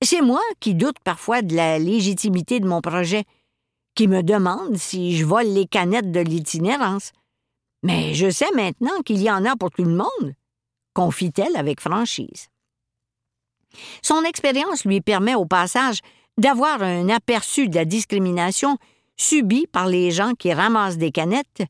C'est 0.01 0.21
moi 0.21 0.41
qui 0.59 0.75
doute 0.75 0.99
parfois 1.03 1.41
de 1.41 1.55
la 1.55 1.79
légitimité 1.79 2.59
de 2.59 2.67
mon 2.67 2.81
projet, 2.81 3.23
qui 3.97 4.07
me 4.07 4.21
demande 4.21 4.77
si 4.77 5.17
je 5.17 5.25
vole 5.25 5.47
les 5.47 5.65
canettes 5.65 6.11
de 6.11 6.19
l'itinérance. 6.19 7.13
Mais 7.81 8.13
je 8.13 8.29
sais 8.29 8.51
maintenant 8.53 9.01
qu'il 9.03 9.19
y 9.19 9.31
en 9.31 9.43
a 9.43 9.55
pour 9.55 9.71
tout 9.71 9.83
le 9.83 9.95
monde, 9.95 10.35
confie-t-elle 10.93 11.57
avec 11.57 11.81
franchise. 11.81 12.49
Son 14.03 14.23
expérience 14.23 14.85
lui 14.85 15.01
permet 15.01 15.33
au 15.33 15.45
passage 15.45 16.01
d'avoir 16.37 16.83
un 16.83 17.09
aperçu 17.09 17.69
de 17.69 17.75
la 17.75 17.85
discrimination 17.85 18.77
subie 19.15 19.65
par 19.65 19.87
les 19.87 20.11
gens 20.11 20.33
qui 20.33 20.53
ramassent 20.53 20.99
des 20.99 21.11
canettes 21.11 21.63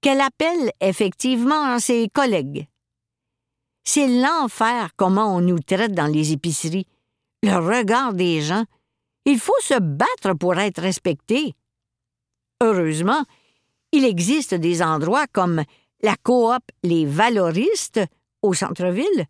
qu'elle 0.00 0.22
appelle 0.22 0.72
effectivement 0.80 1.78
ses 1.78 2.08
collègues. 2.08 2.66
C'est 3.84 4.08
l'enfer 4.08 4.88
comment 4.96 5.36
on 5.36 5.42
nous 5.42 5.58
traite 5.58 5.92
dans 5.92 6.06
les 6.06 6.32
épiceries, 6.32 6.86
le 7.42 7.56
regard 7.56 8.14
des 8.14 8.40
gens. 8.40 8.64
Il 9.26 9.38
faut 9.38 9.52
se 9.60 9.78
battre 9.78 10.32
pour 10.38 10.58
être 10.58 10.80
respecté. 10.80 11.54
Heureusement, 12.62 13.24
il 13.92 14.04
existe 14.04 14.54
des 14.54 14.82
endroits 14.82 15.26
comme 15.32 15.62
la 16.02 16.16
coop 16.16 16.62
Les 16.82 17.06
Valoristes 17.06 18.00
au 18.42 18.54
centre-ville, 18.54 19.26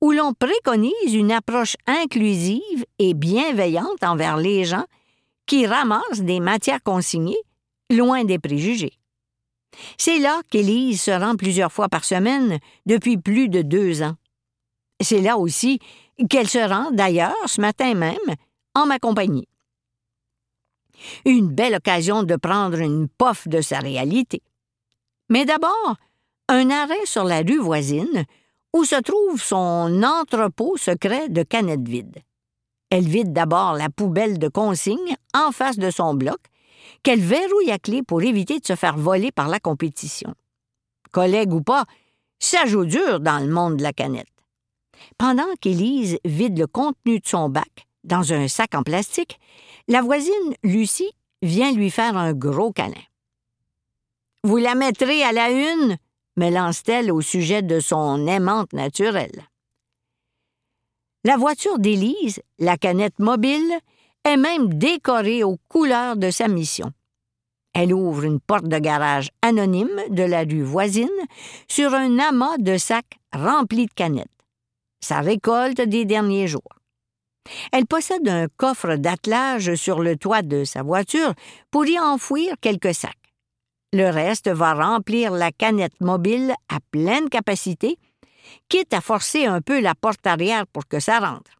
où 0.00 0.10
l'on 0.12 0.34
préconise 0.34 1.14
une 1.14 1.32
approche 1.32 1.76
inclusive 1.86 2.84
et 2.98 3.14
bienveillante 3.14 4.02
envers 4.02 4.36
les 4.36 4.64
gens 4.64 4.84
qui 5.46 5.66
ramassent 5.66 6.20
des 6.20 6.40
matières 6.40 6.82
consignées, 6.82 7.40
loin 7.90 8.24
des 8.24 8.38
préjugés. 8.38 8.98
C'est 9.96 10.18
là 10.18 10.40
qu'Élise 10.50 11.02
se 11.02 11.10
rend 11.10 11.36
plusieurs 11.36 11.72
fois 11.72 11.88
par 11.88 12.04
semaine 12.04 12.58
depuis 12.84 13.16
plus 13.16 13.48
de 13.48 13.62
deux 13.62 14.02
ans. 14.02 14.16
C'est 15.00 15.20
là 15.20 15.38
aussi 15.38 15.78
qu'elle 16.28 16.48
se 16.48 16.58
rend, 16.58 16.90
d'ailleurs, 16.90 17.34
ce 17.46 17.60
matin 17.60 17.94
même, 17.94 18.18
en 18.74 18.86
ma 18.86 18.98
compagnie. 18.98 19.48
Une 21.24 21.48
belle 21.48 21.74
occasion 21.74 22.22
de 22.22 22.36
prendre 22.36 22.78
une 22.78 23.08
pof 23.08 23.48
de 23.48 23.60
sa 23.60 23.78
réalité. 23.78 24.42
Mais 25.28 25.44
d'abord, 25.44 25.96
un 26.48 26.70
arrêt 26.70 27.06
sur 27.06 27.24
la 27.24 27.40
rue 27.40 27.58
voisine 27.58 28.24
où 28.74 28.84
se 28.84 29.00
trouve 29.00 29.42
son 29.42 30.02
entrepôt 30.02 30.76
secret 30.76 31.28
de 31.28 31.42
canettes 31.42 31.88
vides. 31.88 32.22
Elle 32.90 33.08
vide 33.08 33.32
d'abord 33.32 33.74
la 33.74 33.88
poubelle 33.88 34.38
de 34.38 34.48
consigne 34.48 35.16
en 35.34 35.52
face 35.52 35.78
de 35.78 35.90
son 35.90 36.14
bloc 36.14 36.38
qu'elle 37.02 37.20
verrouille 37.20 37.70
à 37.70 37.78
clé 37.78 38.02
pour 38.02 38.22
éviter 38.22 38.58
de 38.60 38.66
se 38.66 38.76
faire 38.76 38.96
voler 38.96 39.32
par 39.32 39.48
la 39.48 39.60
compétition. 39.60 40.34
Collègue 41.10 41.52
ou 41.52 41.62
pas, 41.62 41.84
ça 42.38 42.66
joue 42.66 42.84
dur 42.84 43.20
dans 43.20 43.38
le 43.38 43.50
monde 43.50 43.76
de 43.76 43.82
la 43.82 43.92
canette. 43.92 44.26
Pendant 45.18 45.46
qu'Élise 45.60 46.18
vide 46.24 46.58
le 46.58 46.66
contenu 46.66 47.18
de 47.18 47.26
son 47.26 47.48
bac 47.48 47.86
dans 48.04 48.32
un 48.32 48.48
sac 48.48 48.74
en 48.74 48.82
plastique, 48.82 49.38
la 49.88 50.02
voisine 50.02 50.54
Lucie 50.62 51.12
vient 51.42 51.72
lui 51.72 51.90
faire 51.90 52.16
un 52.16 52.32
gros 52.32 52.72
câlin. 52.72 52.94
Vous 54.44 54.56
la 54.56 54.74
mettrez 54.74 55.22
à 55.22 55.32
la 55.32 55.50
une, 55.50 55.96
me 56.36 56.50
lance-t-elle 56.50 57.12
au 57.12 57.20
sujet 57.20 57.62
de 57.62 57.80
son 57.80 58.26
aimante 58.26 58.72
naturelle. 58.72 59.48
La 61.24 61.36
voiture 61.36 61.78
d'Élise, 61.78 62.40
la 62.58 62.76
canette 62.76 63.18
mobile, 63.18 63.78
est 64.24 64.36
même 64.36 64.74
décorée 64.74 65.44
aux 65.44 65.58
couleurs 65.68 66.16
de 66.16 66.30
sa 66.30 66.48
mission. 66.48 66.92
Elle 67.74 67.94
ouvre 67.94 68.24
une 68.24 68.40
porte 68.40 68.66
de 68.66 68.78
garage 68.78 69.30
anonyme 69.40 70.02
de 70.10 70.22
la 70.22 70.40
rue 70.40 70.62
voisine 70.62 71.08
sur 71.68 71.94
un 71.94 72.18
amas 72.18 72.58
de 72.58 72.76
sacs 72.76 73.18
remplis 73.32 73.86
de 73.86 73.92
canettes. 73.92 74.28
Sa 75.00 75.20
récolte 75.20 75.80
des 75.80 76.04
derniers 76.04 76.48
jours. 76.48 76.81
Elle 77.72 77.86
possède 77.86 78.28
un 78.28 78.46
coffre 78.56 78.96
d'attelage 78.96 79.74
sur 79.74 80.00
le 80.00 80.16
toit 80.16 80.42
de 80.42 80.64
sa 80.64 80.82
voiture 80.82 81.34
pour 81.70 81.86
y 81.86 81.98
enfouir 81.98 82.54
quelques 82.60 82.94
sacs. 82.94 83.16
Le 83.92 84.08
reste 84.08 84.48
va 84.48 84.74
remplir 84.74 85.32
la 85.32 85.52
canette 85.52 86.00
mobile 86.00 86.54
à 86.68 86.78
pleine 86.90 87.28
capacité, 87.28 87.98
quitte 88.68 88.94
à 88.94 89.00
forcer 89.00 89.44
un 89.44 89.60
peu 89.60 89.80
la 89.80 89.94
porte 89.94 90.26
arrière 90.26 90.66
pour 90.66 90.86
que 90.86 91.00
ça 91.00 91.18
rentre. 91.18 91.50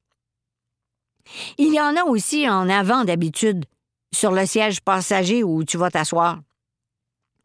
Il 1.58 1.74
y 1.74 1.80
en 1.80 1.96
a 1.96 2.04
aussi 2.04 2.48
en 2.48 2.68
avant 2.68 3.04
d'habitude, 3.04 3.64
sur 4.14 4.32
le 4.32 4.46
siège 4.46 4.80
passager 4.80 5.42
où 5.42 5.64
tu 5.64 5.76
vas 5.76 5.90
t'asseoir. 5.90 6.40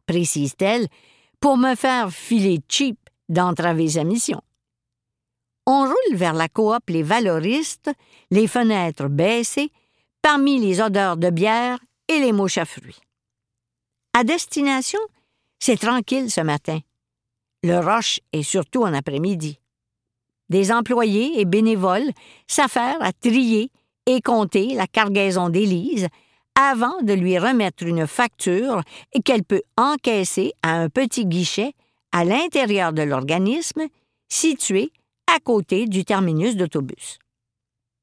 Précise-t-elle, 0.06 0.88
pour 1.40 1.56
me 1.56 1.74
faire 1.74 2.10
filer 2.10 2.60
cheap 2.68 2.98
d'entraver 3.28 3.88
sa 3.88 4.04
mission. 4.04 4.40
On 5.70 5.82
roule 5.82 6.16
vers 6.16 6.32
la 6.32 6.48
coop 6.48 6.88
Les 6.88 7.02
Valoristes, 7.02 7.90
les 8.30 8.46
fenêtres 8.46 9.08
baissées, 9.08 9.70
parmi 10.22 10.58
les 10.58 10.80
odeurs 10.80 11.18
de 11.18 11.28
bière 11.28 11.78
et 12.08 12.20
les 12.20 12.32
mouches 12.32 12.56
à 12.56 12.64
fruits. 12.64 12.98
À 14.14 14.24
destination, 14.24 14.98
c'est 15.58 15.78
tranquille 15.78 16.30
ce 16.30 16.40
matin. 16.40 16.78
Le 17.62 17.80
roche 17.80 18.18
est 18.32 18.44
surtout 18.44 18.84
en 18.84 18.94
après-midi. 18.94 19.58
Des 20.48 20.72
employés 20.72 21.38
et 21.38 21.44
bénévoles 21.44 22.12
s'affairent 22.46 23.02
à 23.02 23.12
trier 23.12 23.70
et 24.06 24.22
compter 24.22 24.72
la 24.72 24.86
cargaison 24.86 25.50
d'Élise 25.50 26.08
avant 26.58 27.02
de 27.02 27.12
lui 27.12 27.38
remettre 27.38 27.82
une 27.82 28.06
facture 28.06 28.80
qu'elle 29.22 29.44
peut 29.44 29.64
encaisser 29.76 30.54
à 30.62 30.76
un 30.80 30.88
petit 30.88 31.26
guichet 31.26 31.74
à 32.12 32.24
l'intérieur 32.24 32.94
de 32.94 33.02
l'organisme 33.02 33.82
situé 34.30 34.92
à 35.34 35.38
côté 35.40 35.86
du 35.86 36.04
terminus 36.04 36.56
d'autobus. 36.56 37.18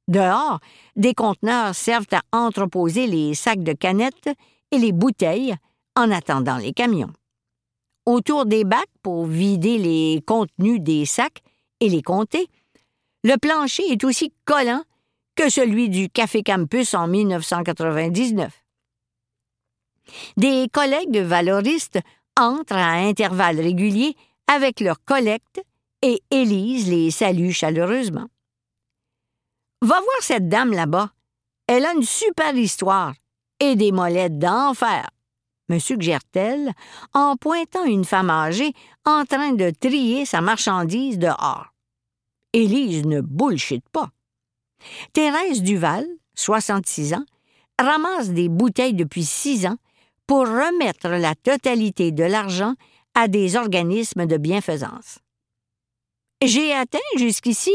Dehors, 0.08 0.60
des 0.96 1.14
conteneurs 1.14 1.74
servent 1.74 2.06
à 2.12 2.22
entreposer 2.32 3.08
les 3.08 3.34
sacs 3.34 3.64
de 3.64 3.74
canettes 3.74 4.30
et 4.72 4.78
les 4.78 4.92
bouteilles 4.92 5.56
en 5.96 6.12
attendant 6.12 6.58
les 6.58 6.74
camions. 6.74 7.12
Autour 8.06 8.46
des 8.46 8.64
bacs 8.64 8.84
pour 9.02 9.26
vider 9.26 9.80
les 9.80 10.22
contenus 10.28 10.80
des 10.80 11.06
sacs 11.06 11.42
et 11.80 11.90
les 11.90 12.04
compter, 12.04 12.48
le 13.24 13.38
plancher 13.38 13.84
est 13.92 14.04
aussi 14.04 14.32
collant 14.46 14.84
que 15.36 15.50
celui 15.50 15.90
du 15.90 16.10
Café 16.10 16.44
Campus 16.44 16.94
en 16.94 17.08
1999. 17.08 18.54
Des 20.38 20.68
collègues 20.72 21.18
valoristes 21.18 22.00
entrent 22.40 22.76
à 22.76 22.92
intervalles 22.94 23.60
réguliers 23.60 24.16
avec 24.48 24.80
leur 24.80 25.04
collecte 25.04 25.62
et 26.02 26.22
Élise 26.32 26.90
les 26.90 27.12
salue 27.12 27.52
chaleureusement. 27.52 28.28
Va 29.82 30.00
voir 30.00 30.22
cette 30.22 30.50
dame 30.50 30.74
là-bas. 30.74 31.12
Elle 31.68 31.86
a 31.86 31.94
une 31.94 32.04
super 32.04 32.56
histoire 32.56 33.14
et 33.60 33.76
des 33.76 33.92
molettes 33.92 34.38
d'enfer, 34.38 35.10
me 35.70 35.80
suggère-t-elle 35.80 36.74
en 37.14 37.36
pointant 37.38 37.86
une 37.86 38.06
femme 38.06 38.30
âgée 38.30 38.74
en 39.06 39.26
train 39.26 39.54
de 39.54 39.72
trier 39.72 40.26
sa 40.26 40.42
marchandise 40.42 41.18
dehors. 41.18 41.74
Élise 42.54 43.06
ne 43.06 43.22
bullshit 43.22 43.84
pas. 43.90 44.10
Thérèse 45.14 45.64
Duval, 45.64 46.06
66 46.36 47.16
ans, 47.16 47.26
ramasse 47.80 48.30
des 48.30 48.50
bouteilles 48.50 48.94
depuis 48.94 49.26
six 49.26 49.66
ans 49.66 49.78
pour 50.28 50.42
remettre 50.42 51.10
la 51.10 51.36
totalité 51.36 52.12
de 52.12 52.24
l'argent 52.24 52.76
à 53.16 53.28
des 53.28 53.56
organismes 53.56 54.26
de 54.26 54.38
bienfaisance. 54.38 55.20
J'ai 56.42 56.74
atteint 56.74 57.00
jusqu'ici 57.18 57.72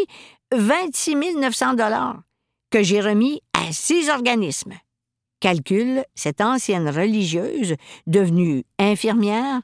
26 0.53 1.37
900 1.37 1.75
dollars 1.75 2.23
que 2.71 2.83
j'ai 2.83 3.01
remis 3.01 3.41
à 3.53 3.73
six 3.73 4.11
organismes. 4.11 4.75
Calcule 5.41 6.05
cette 6.15 6.41
ancienne 6.41 6.89
religieuse 6.89 7.75
devenue 8.07 8.65
infirmière 8.79 9.61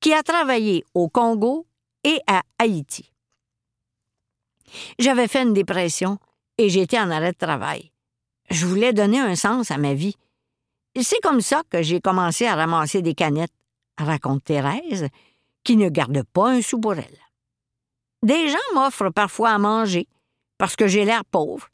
qui 0.00 0.12
a 0.12 0.22
travaillé 0.22 0.84
au 0.94 1.08
Congo 1.08 1.66
et 2.02 2.18
à 2.26 2.42
Haïti. 2.58 3.12
J'avais 4.98 5.28
fait 5.28 5.42
une 5.42 5.54
dépression 5.54 6.18
et 6.58 6.68
j'étais 6.68 6.98
en 6.98 7.10
arrêt 7.10 7.32
de 7.32 7.38
travail. 7.38 7.92
Je 8.50 8.66
voulais 8.66 8.92
donner 8.92 9.20
un 9.20 9.36
sens 9.36 9.70
à 9.70 9.78
ma 9.78 9.94
vie. 9.94 10.16
C'est 11.00 11.20
comme 11.22 11.40
ça 11.40 11.62
que 11.70 11.82
j'ai 11.82 12.00
commencé 12.00 12.46
à 12.46 12.56
ramasser 12.56 13.00
des 13.00 13.14
canettes, 13.14 13.52
raconte 13.96 14.44
Thérèse, 14.44 15.08
qui 15.62 15.76
ne 15.76 15.88
garde 15.88 16.24
pas 16.24 16.50
un 16.50 16.60
sou 16.60 16.80
pour 16.80 16.94
elle. 16.94 17.21
Des 18.22 18.48
gens 18.48 18.58
m'offrent 18.74 19.10
parfois 19.10 19.50
à 19.50 19.58
manger 19.58 20.06
parce 20.58 20.76
que 20.76 20.86
j'ai 20.86 21.04
l'air 21.04 21.24
pauvre, 21.24 21.68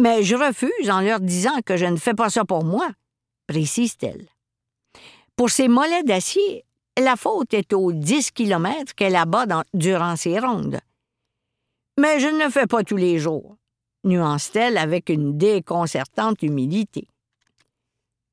mais 0.00 0.22
je 0.22 0.36
refuse 0.36 0.90
en 0.90 1.00
leur 1.00 1.18
disant 1.18 1.60
que 1.64 1.76
je 1.76 1.86
ne 1.86 1.96
fais 1.96 2.14
pas 2.14 2.30
ça 2.30 2.44
pour 2.44 2.64
moi, 2.64 2.88
précise-t-elle. 3.48 4.28
Pour 5.34 5.50
ces 5.50 5.66
mollets 5.66 6.04
d'acier, 6.04 6.64
la 6.96 7.16
faute 7.16 7.52
est 7.54 7.72
aux 7.72 7.92
10 7.92 8.30
kilomètres 8.30 8.94
qu'elle 8.94 9.16
abat 9.16 9.64
durant 9.74 10.16
ses 10.16 10.38
rondes. 10.38 10.80
Mais 11.98 12.20
je 12.20 12.28
ne 12.28 12.44
le 12.44 12.50
fais 12.50 12.66
pas 12.66 12.84
tous 12.84 12.96
les 12.96 13.18
jours, 13.18 13.56
nuance-t-elle 14.04 14.78
avec 14.78 15.08
une 15.08 15.36
déconcertante 15.36 16.42
humilité. 16.42 17.08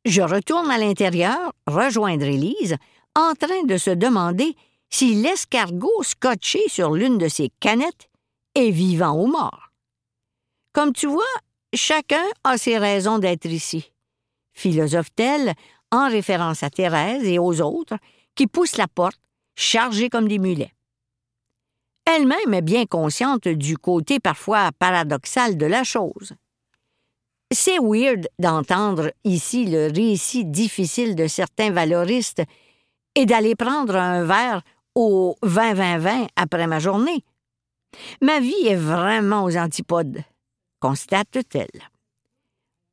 Je 0.06 0.22
retourne 0.22 0.70
à 0.70 0.78
l'intérieur, 0.78 1.52
rejoindre 1.66 2.26
Élise, 2.26 2.76
en 3.16 3.34
train 3.34 3.64
de 3.64 3.78
se 3.78 3.90
demander 3.90 4.56
si 4.90 5.16
l'escargot 5.16 6.04
scotché 6.04 6.62
sur 6.68 6.92
l'une 6.94 7.18
de 7.18 7.28
ses 7.28 7.52
canettes 7.60 8.10
est 8.56 8.72
vivant 8.72 9.22
ou 9.22 9.28
mort. 9.28 9.72
Comme 10.72 10.94
tu 10.94 11.08
vois, 11.08 11.24
chacun 11.74 12.24
a 12.44 12.58
ses 12.58 12.78
raisons 12.78 13.20
d'être 13.20 13.46
ici, 13.46 13.92
philosophe-t-elle 14.54 15.54
en 15.92 16.10
référence 16.10 16.64
à 16.64 16.70
Thérèse 16.70 17.24
et 17.26 17.40
aux 17.40 17.62
autres 17.62 17.98
qui 18.36 18.48
poussent 18.48 18.78
la 18.78 18.88
porte, 18.88 19.20
chargés 19.56 20.10
comme 20.10 20.28
des 20.28 20.40
mulets. 20.40 20.74
Elle-même 22.06 22.54
est 22.54 22.62
bien 22.62 22.86
consciente 22.86 23.48
du 23.48 23.78
côté 23.78 24.20
parfois 24.20 24.72
paradoxal 24.78 25.58
de 25.58 25.66
la 25.66 25.84
chose. 25.84 26.34
C'est 27.52 27.80
weird 27.80 28.28
d'entendre 28.38 29.12
ici 29.24 29.66
le 29.66 29.88
récit 29.88 30.46
difficile 30.46 31.16
de 31.16 31.28
certains 31.28 31.72
valoristes 31.72 32.44
et 33.16 33.26
d'aller 33.26 33.56
prendre 33.56 33.96
un 33.96 34.24
verre 34.24 34.62
au 34.96 35.38
20-20-20 35.44 36.30
après 36.36 36.68
ma 36.68 36.80
journée. 36.80 37.24
Ma 38.22 38.40
vie 38.40 38.68
est 38.68 38.76
vraiment 38.76 39.44
aux 39.44 39.58
antipodes, 39.58 40.24
constate-t-elle. 40.80 41.82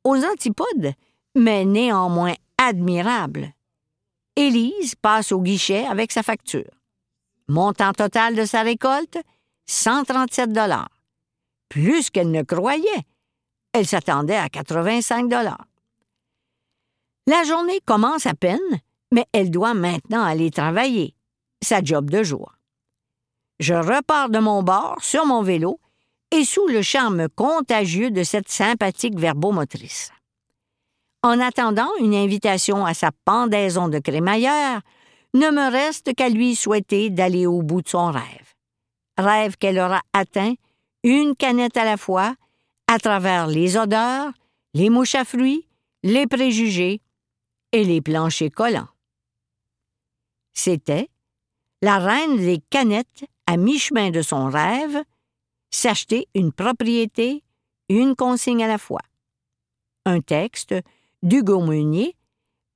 Aux 0.03 0.17
antipodes, 0.17 0.93
mais 1.35 1.65
néanmoins 1.65 2.35
admirable. 2.57 3.53
Élise 4.35 4.95
passe 4.95 5.31
au 5.31 5.41
guichet 5.41 5.85
avec 5.85 6.11
sa 6.11 6.23
facture. 6.23 6.69
Montant 7.47 7.93
total 7.93 8.35
de 8.35 8.45
sa 8.45 8.63
récolte 8.63 9.17
137 9.65 10.51
dollars. 10.51 10.89
Plus 11.69 12.09
qu'elle 12.09 12.31
ne 12.31 12.43
croyait. 12.43 13.05
Elle 13.73 13.87
s'attendait 13.87 14.35
à 14.35 14.49
85 14.49 15.29
dollars. 15.29 15.65
La 17.27 17.43
journée 17.43 17.79
commence 17.85 18.25
à 18.25 18.33
peine, 18.33 18.59
mais 19.11 19.25
elle 19.31 19.49
doit 19.49 19.73
maintenant 19.73 20.23
aller 20.23 20.51
travailler 20.51 21.15
sa 21.63 21.81
job 21.81 22.09
de 22.09 22.23
jour. 22.23 22.53
Je 23.59 23.73
repars 23.73 24.29
de 24.29 24.39
mon 24.39 24.63
bord 24.63 24.97
sur 25.01 25.25
mon 25.25 25.41
vélo 25.41 25.79
et 26.31 26.45
sous 26.45 26.67
le 26.67 26.81
charme 26.81 27.29
contagieux 27.29 28.11
de 28.11 28.23
cette 28.23 28.49
sympathique 28.49 29.17
verbomotrice. 29.17 30.11
En 31.21 31.39
attendant 31.39 31.89
une 31.99 32.15
invitation 32.15 32.85
à 32.85 32.93
sa 32.93 33.11
pendaison 33.23 33.87
de 33.87 33.99
crémaillère, 33.99 34.81
ne 35.33 35.49
me 35.49 35.71
reste 35.71 36.13
qu'à 36.13 36.29
lui 36.29 36.55
souhaiter 36.55 37.09
d'aller 37.09 37.45
au 37.45 37.61
bout 37.61 37.81
de 37.81 37.89
son 37.89 38.11
rêve. 38.11 38.53
Rêve 39.17 39.57
qu'elle 39.57 39.79
aura 39.79 40.01
atteint, 40.13 40.53
une 41.03 41.35
canette 41.35 41.77
à 41.77 41.85
la 41.85 41.97
fois, 41.97 42.35
à 42.87 42.99
travers 42.99 43.47
les 43.47 43.77
odeurs, 43.77 44.31
les 44.73 44.89
mouches 44.89 45.15
à 45.15 45.25
fruits, 45.25 45.67
les 46.03 46.27
préjugés 46.27 47.01
et 47.71 47.83
les 47.83 48.01
planchers 48.01 48.51
collants. 48.51 48.89
C'était 50.53 51.09
la 51.83 51.99
reine 51.99 52.37
des 52.37 52.61
canettes, 52.69 53.25
à 53.45 53.57
mi-chemin 53.57 54.09
de 54.09 54.21
son 54.21 54.49
rêve, 54.49 55.03
s'acheter 55.69 56.29
une 56.33 56.53
propriété, 56.53 57.43
une 57.89 58.15
consigne 58.15 58.63
à 58.63 58.69
la 58.69 58.77
fois. 58.77 59.01
Un 60.05 60.21
texte 60.21 60.73
d'Hugo 61.23 61.59
Meunier, 61.59 62.15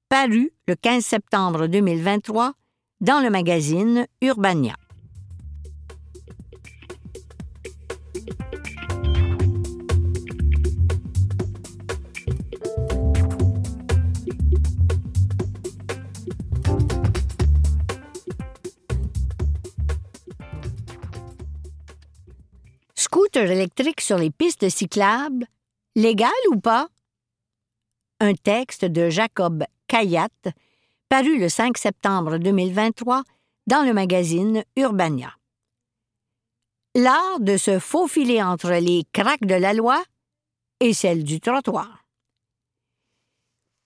paru 0.10 0.52
le 0.68 0.76
15 0.76 1.06
septembre 1.06 1.68
2023 1.68 2.52
dans 3.00 3.22
le 3.24 3.30
magazine 3.30 4.08
Urbania. 4.22 4.76
Scooter 23.38 23.52
électrique 23.52 24.02
sur 24.02 24.18
les 24.18 24.32
pistes 24.32 24.68
cyclables, 24.68 25.46
légal 25.96 26.32
ou 26.50 26.60
pas? 26.60 26.88
Un 28.20 28.34
texte 28.34 28.84
de 28.84 29.12
Jacob 29.12 29.64
Kayat, 29.86 30.30
paru 31.08 31.38
le 31.38 31.48
5 31.48 31.78
septembre 31.78 32.40
2023 32.40 33.22
dans 33.68 33.84
le 33.84 33.94
magazine 33.94 34.64
Urbania. 34.76 35.36
L'art 36.96 37.40
de 37.40 37.58
se 37.58 37.78
faufiler 37.78 38.42
entre 38.42 38.72
les 38.72 39.04
craques 39.14 39.46
de 39.46 39.54
la 39.54 39.76
loi 39.76 40.02
et 40.80 40.94
celle 40.94 41.24
du 41.24 41.40
trottoir. 41.40 42.06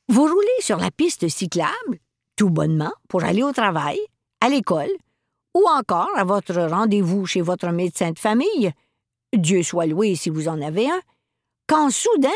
Vous 0.07 0.23
roulez 0.23 0.61
sur 0.61 0.77
la 0.77 0.91
piste 0.91 1.27
cyclable, 1.27 1.99
tout 2.37 2.49
bonnement, 2.49 2.93
pour 3.09 3.25
aller 3.25 3.43
au 3.43 3.51
travail, 3.51 3.99
à 4.39 4.47
l'école, 4.47 4.95
ou 5.53 5.67
encore 5.67 6.15
à 6.15 6.23
votre 6.23 6.55
rendez-vous 6.55 7.25
chez 7.25 7.41
votre 7.41 7.67
médecin 7.71 8.11
de 8.11 8.19
famille, 8.19 8.71
Dieu 9.33 9.63
soit 9.63 9.85
loué 9.85 10.15
si 10.15 10.29
vous 10.29 10.47
en 10.47 10.61
avez 10.61 10.89
un, 10.89 11.01
quand 11.67 11.89
soudain, 11.89 12.29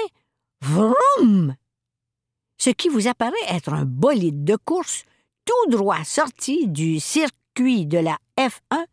vroom! 0.61 1.55
Ce 2.57 2.69
qui 2.69 2.89
vous 2.89 3.07
apparaît 3.07 3.35
être 3.49 3.73
un 3.73 3.85
bolide 3.85 4.43
de 4.43 4.55
course 4.55 5.03
tout 5.45 5.69
droit 5.71 6.03
sorti 6.03 6.67
du 6.67 6.99
circuit 6.99 7.85
de 7.85 7.97
la 7.97 8.17
F1 8.37 8.85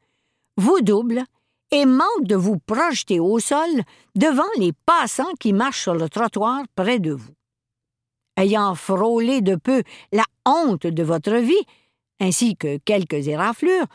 vous 0.56 0.80
double 0.80 1.24
et 1.70 1.86
manque 1.86 2.24
de 2.24 2.36
vous 2.36 2.58
projeter 2.58 3.18
au 3.18 3.38
sol 3.38 3.82
devant 4.14 4.42
les 4.58 4.72
passants 4.84 5.32
qui 5.40 5.52
marchent 5.52 5.82
sur 5.82 5.94
le 5.94 6.08
trottoir 6.08 6.62
près 6.74 6.98
de 6.98 7.12
vous. 7.12 7.32
Ayant 8.36 8.74
frôlé 8.74 9.40
de 9.40 9.56
peu 9.56 9.82
la 10.12 10.24
honte 10.44 10.86
de 10.86 11.02
votre 11.02 11.34
vie, 11.36 11.64
ainsi 12.20 12.56
que 12.56 12.78
quelques 12.78 13.28
éraflures, 13.28 13.86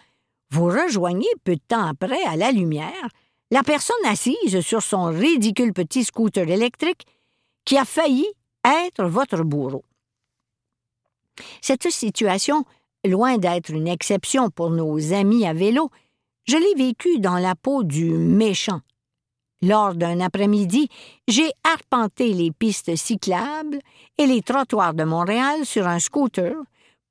vous 0.50 0.66
rejoignez 0.66 1.28
peu 1.44 1.56
de 1.56 1.62
temps 1.68 1.86
après, 1.86 2.24
à 2.24 2.36
la 2.36 2.52
lumière, 2.52 3.10
la 3.52 3.64
personne 3.64 3.96
assise 4.06 4.62
sur 4.62 4.82
son 4.82 5.06
ridicule 5.06 5.74
petit 5.74 6.04
scooter 6.04 6.50
électrique 6.50 7.06
qui 7.66 7.78
a 7.78 7.86
failli 7.86 8.28
être 8.66 9.06
votre 9.06 9.44
bourreau. 9.44 9.84
Cette 11.62 11.90
situation, 11.90 12.66
loin 13.06 13.38
d'être 13.38 13.70
une 13.70 13.88
exception 13.88 14.50
pour 14.50 14.70
nos 14.70 15.14
amis 15.14 15.46
à 15.46 15.54
vélo, 15.54 15.90
je 16.46 16.58
l'ai 16.58 16.86
vécue 16.86 17.20
dans 17.20 17.38
la 17.38 17.56
peau 17.56 17.84
du 17.84 18.06
méchant. 18.12 18.82
Lors 19.62 19.96
d'un 19.96 20.20
après-midi, 20.20 20.88
j'ai 21.28 21.50
arpenté 21.64 22.34
les 22.34 22.52
pistes 22.52 22.96
cyclables 22.96 23.80
et 24.18 24.28
les 24.28 24.42
trottoirs 24.42 24.94
de 24.94 25.04
Montréal 25.04 25.66
sur 25.66 25.88
un 25.88 26.00
scooter 26.00 26.56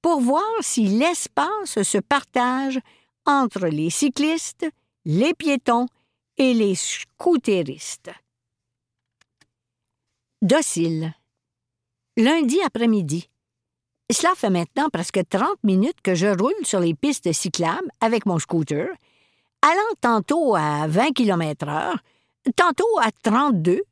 pour 0.01 0.21
voir 0.21 0.45
si 0.61 0.87
l'espace 0.87 1.83
se 1.83 1.99
partage 1.99 2.79
entre 3.25 3.67
les 3.67 3.91
cyclistes, 3.91 4.67
les 5.05 5.35
piétons 5.35 5.87
et 6.39 6.55
les 6.55 6.75
scooteristes. 6.75 8.11
Docile. 10.43 11.15
Lundi 12.17 12.61
après-midi. 12.63 13.29
Cela 14.11 14.35
fait 14.37 14.51
maintenant 14.51 14.89
presque 14.89 15.21
30 15.29 15.65
minutes 15.65 16.01
que 16.03 16.15
je 16.15 16.29
roule 16.29 16.65
sur 16.65 16.81
les 16.81 16.95
pistes 16.95 17.33
cyclables 17.33 17.91
avec 18.01 18.27
mon 18.27 18.39
scooter, 18.39 18.89
allant 19.63 19.95
tantôt 20.01 20.55
à 20.55 20.87
20 20.87 21.13
km 21.13 21.69
heure, 21.69 21.99
tantôt 22.55 22.99
à 23.01 23.11
32, 23.23 23.83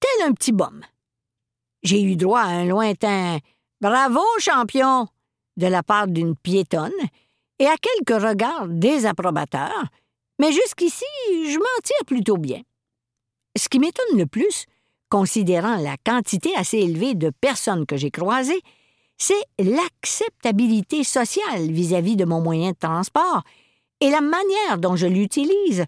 tel 0.00 0.28
un 0.28 0.32
petit 0.32 0.52
bum. 0.52 0.82
J'ai 1.82 2.02
eu 2.02 2.16
droit 2.16 2.40
à 2.40 2.48
un 2.48 2.66
lointain 2.66 3.38
Bravo, 3.80 4.22
champion! 4.38 5.08
de 5.56 5.66
la 5.66 5.82
part 5.82 6.08
d'une 6.08 6.36
piétonne 6.36 6.92
et 7.58 7.66
à 7.66 7.76
quelques 7.76 8.22
regards 8.22 8.66
désapprobateurs, 8.66 9.84
mais 10.38 10.52
jusqu'ici, 10.52 11.04
je 11.30 11.58
m'en 11.58 11.80
tire 11.82 12.04
plutôt 12.06 12.36
bien. 12.36 12.62
Ce 13.56 13.68
qui 13.68 13.78
m'étonne 13.78 14.18
le 14.18 14.26
plus, 14.26 14.66
considérant 15.08 15.76
la 15.76 15.96
quantité 16.04 16.54
assez 16.56 16.78
élevée 16.78 17.14
de 17.14 17.30
personnes 17.40 17.86
que 17.86 17.96
j'ai 17.96 18.10
croisées, 18.10 18.60
c'est 19.16 19.44
l'acceptabilité 19.58 21.04
sociale 21.04 21.70
vis-à-vis 21.70 22.16
de 22.16 22.24
mon 22.24 22.40
moyen 22.40 22.72
de 22.72 22.76
transport 22.76 23.44
et 24.00 24.10
la 24.10 24.20
manière 24.20 24.78
dont 24.78 24.96
je 24.96 25.06
l'utilise, 25.06 25.84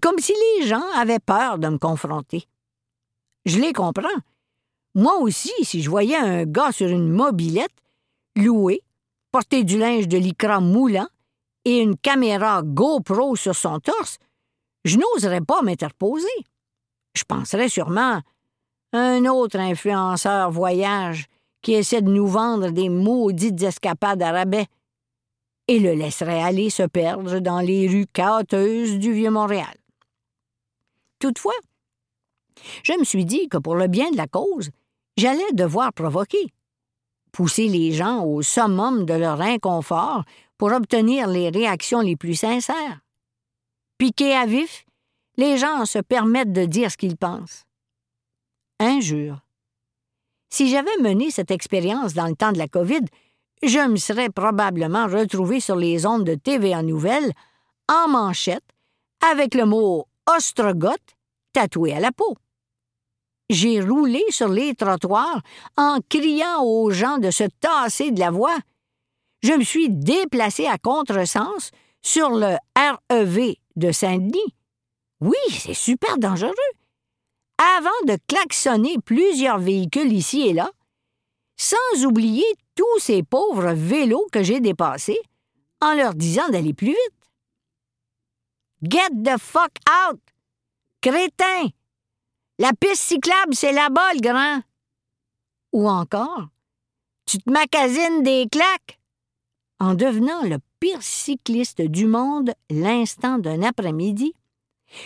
comme 0.00 0.18
si 0.18 0.32
les 0.32 0.66
gens 0.66 0.84
avaient 0.94 1.18
peur 1.18 1.58
de 1.58 1.68
me 1.68 1.78
confronter. 1.78 2.44
Je 3.44 3.58
les 3.58 3.72
comprends. 3.72 4.08
Moi 4.94 5.18
aussi, 5.18 5.52
si 5.62 5.82
je 5.82 5.90
voyais 5.90 6.16
un 6.16 6.44
gars 6.44 6.70
sur 6.70 6.88
une 6.88 7.10
mobilette, 7.10 7.72
loué, 8.36 8.82
porter 9.32 9.64
du 9.64 9.78
linge 9.78 10.06
de 10.06 10.18
lycra 10.18 10.60
moulant 10.60 11.08
et 11.64 11.78
une 11.78 11.96
caméra 11.96 12.62
GoPro 12.62 13.36
sur 13.36 13.54
son 13.54 13.78
torse, 13.80 14.18
je 14.84 14.98
n'oserais 14.98 15.40
pas 15.40 15.62
m'interposer. 15.62 16.26
Je 17.14 17.24
penserais 17.24 17.68
sûrement 17.68 18.20
un 18.92 19.24
autre 19.26 19.58
influenceur 19.58 20.50
voyage 20.50 21.26
qui 21.62 21.74
essaie 21.74 22.02
de 22.02 22.10
nous 22.10 22.26
vendre 22.26 22.70
des 22.70 22.88
maudites 22.88 23.62
escapades 23.62 24.22
à 24.22 24.32
rabais 24.32 24.66
et 25.68 25.78
le 25.78 25.92
laisserait 25.92 26.42
aller 26.42 26.70
se 26.70 26.82
perdre 26.82 27.38
dans 27.38 27.60
les 27.60 27.86
rues 27.86 28.08
chaoteuses 28.12 28.98
du 28.98 29.12
Vieux-Montréal. 29.12 29.74
Toutefois, 31.20 31.54
je 32.82 32.92
me 32.98 33.04
suis 33.04 33.24
dit 33.24 33.48
que 33.48 33.58
pour 33.58 33.76
le 33.76 33.86
bien 33.86 34.10
de 34.10 34.16
la 34.16 34.26
cause, 34.26 34.70
j'allais 35.16 35.52
devoir 35.52 35.92
provoquer 35.92 36.52
pousser 37.32 37.66
les 37.66 37.92
gens 37.92 38.24
au 38.24 38.42
summum 38.42 39.04
de 39.06 39.14
leur 39.14 39.40
inconfort 39.40 40.24
pour 40.62 40.70
obtenir 40.70 41.26
les 41.26 41.48
réactions 41.48 42.02
les 42.02 42.14
plus 42.14 42.36
sincères. 42.36 43.00
Piqués 43.98 44.36
à 44.36 44.46
vif, 44.46 44.84
les 45.36 45.58
gens 45.58 45.86
se 45.86 45.98
permettent 45.98 46.52
de 46.52 46.66
dire 46.66 46.88
ce 46.88 46.96
qu'ils 46.96 47.16
pensent. 47.16 47.64
Injure. 48.78 49.40
Si 50.50 50.70
j'avais 50.70 50.96
mené 51.00 51.32
cette 51.32 51.50
expérience 51.50 52.14
dans 52.14 52.28
le 52.28 52.36
temps 52.36 52.52
de 52.52 52.58
la 52.58 52.68
COVID, 52.68 53.00
je 53.64 53.88
me 53.88 53.96
serais 53.96 54.30
probablement 54.30 55.08
retrouvé 55.08 55.58
sur 55.58 55.74
les 55.74 56.06
ondes 56.06 56.22
de 56.22 56.36
TVA 56.36 56.84
Nouvelles 56.84 57.32
en 57.88 58.06
manchette 58.06 58.62
avec 59.32 59.56
le 59.56 59.66
mot 59.66 60.06
ostrogoth 60.32 61.16
tatoué 61.52 61.92
à 61.92 61.98
la 61.98 62.12
peau 62.12 62.36
j'ai 63.52 63.80
roulé 63.80 64.22
sur 64.30 64.48
les 64.48 64.74
trottoirs 64.74 65.42
en 65.76 65.98
criant 66.08 66.62
aux 66.62 66.90
gens 66.90 67.18
de 67.18 67.30
se 67.30 67.44
tasser 67.60 68.10
de 68.10 68.20
la 68.20 68.30
voie. 68.30 68.56
Je 69.42 69.52
me 69.52 69.64
suis 69.64 69.88
déplacé 69.88 70.66
à 70.66 70.78
contresens 70.78 71.70
sur 72.00 72.30
le 72.30 72.56
REV 72.76 73.56
de 73.76 73.90
Saint-Denis. 73.90 74.54
Oui, 75.20 75.36
c'est 75.50 75.74
super 75.74 76.18
dangereux. 76.18 76.52
Avant 77.76 77.90
de 78.06 78.16
klaxonner 78.28 78.96
plusieurs 79.04 79.58
véhicules 79.58 80.12
ici 80.12 80.42
et 80.42 80.52
là, 80.52 80.70
sans 81.56 82.04
oublier 82.04 82.46
tous 82.74 82.98
ces 82.98 83.22
pauvres 83.22 83.72
vélos 83.72 84.26
que 84.32 84.42
j'ai 84.42 84.60
dépassés 84.60 85.20
en 85.80 85.94
leur 85.94 86.14
disant 86.14 86.48
d'aller 86.48 86.74
plus 86.74 86.88
vite. 86.88 87.30
Get 88.82 89.10
the 89.24 89.38
fuck 89.38 89.72
out! 90.08 90.20
Crétin! 91.00 91.68
La 92.58 92.72
piste 92.72 93.02
cyclable, 93.02 93.54
c'est 93.54 93.72
là-bas, 93.72 94.14
le 94.14 94.20
grand. 94.20 94.62
Ou 95.72 95.88
encore, 95.88 96.48
tu 97.26 97.38
te 97.38 97.50
magasines 97.50 98.22
des 98.22 98.46
claques. 98.50 99.00
En 99.82 99.94
devenant 99.94 100.42
le 100.44 100.58
pire 100.78 101.02
cycliste 101.02 101.82
du 101.82 102.06
monde 102.06 102.52
l'instant 102.70 103.38
d'un 103.38 103.64
après-midi, 103.64 104.32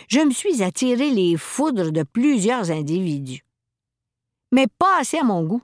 je 0.07 0.21
me 0.21 0.33
suis 0.33 0.63
attiré 0.63 1.09
les 1.09 1.39
foudres 1.39 1.93
de 1.93 2.03
plusieurs 2.03 2.71
individus. 2.71 3.43
Mais 4.53 4.67
pas 4.79 5.01
assez 5.01 5.17
à 5.17 5.25
mon 5.25 5.45
goût. 5.45 5.63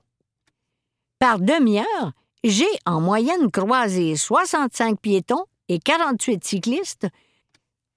Par 1.18 1.40
demi-heure, 1.40 2.12
j'ai 2.42 2.64
en 2.87 3.03
moyenne 3.03 3.51
croisé 3.51 4.16
65 4.16 4.98
piétons 4.98 5.44
et 5.68 5.79
48 5.79 6.42
cyclistes 6.42 7.07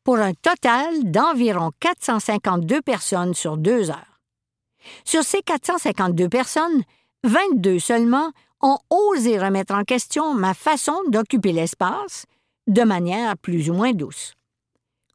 pour 0.04 0.18
un 0.18 0.34
total 0.34 1.10
d'environ 1.10 1.72
452 1.80 2.82
personnes 2.82 3.34
sur 3.34 3.56
deux 3.56 3.90
heures. 3.90 4.20
Sur 5.06 5.24
ces 5.24 5.42
452 5.44 6.28
personnes, 6.28 6.84
22 7.24 7.80
seulement 7.80 8.34
ont 8.66 8.80
osé 8.90 9.38
remettre 9.38 9.76
en 9.76 9.84
question 9.84 10.34
ma 10.34 10.54
façon 10.54 10.96
d'occuper 11.10 11.52
l'espace 11.52 12.26
de 12.68 12.82
manière 12.82 13.38
plus 13.38 13.70
ou 13.70 13.74
moins 13.74 13.94
douce. 13.94 14.34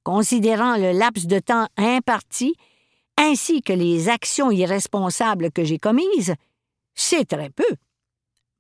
Considérant 0.05 0.77
le 0.77 0.93
laps 0.93 1.27
de 1.27 1.41
temps 1.41 1.67
imparti, 1.77 2.55
ainsi 3.19 3.61
que 3.61 3.73
les 3.73 4.09
actions 4.09 4.51
irresponsables 4.51 5.51
que 5.51 5.65
j'ai 5.65 5.79
commises, 5.79 6.35
c'est 6.95 7.27
très 7.27 7.51
peu. 7.51 7.75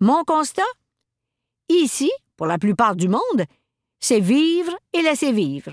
Mon 0.00 0.24
constat? 0.24 0.62
Ici, 1.68 2.10
pour 2.36 2.46
la 2.46 2.58
plupart 2.58 2.96
du 2.96 3.08
monde, 3.08 3.44
c'est 4.00 4.20
vivre 4.20 4.74
et 4.92 5.02
laisser 5.02 5.32
vivre 5.32 5.72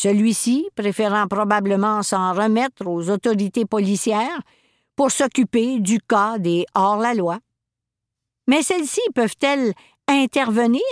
celui-ci 0.00 0.66
préférant 0.74 1.26
probablement 1.28 2.02
s'en 2.02 2.32
remettre 2.32 2.86
aux 2.86 3.10
autorités 3.10 3.66
policières 3.66 4.40
pour 4.96 5.10
s'occuper 5.10 5.78
du 5.78 6.00
cas 6.00 6.38
des 6.38 6.64
hors-la-loi. 6.74 7.38
Mais 8.50 8.62
celles-ci 8.62 9.00
peuvent-elles 9.14 9.72
intervenir 10.08 10.82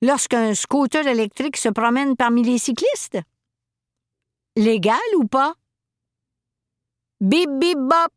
lorsqu'un 0.00 0.54
scooter 0.54 1.06
électrique 1.06 1.58
se 1.58 1.68
promène 1.68 2.16
parmi 2.16 2.42
les 2.42 2.58
cyclistes? 2.58 3.18
Légal 4.56 4.96
ou 5.18 5.26
pas? 5.26 5.54
Bip 7.20 7.50
bip 7.58 7.78
bop! 7.78 8.12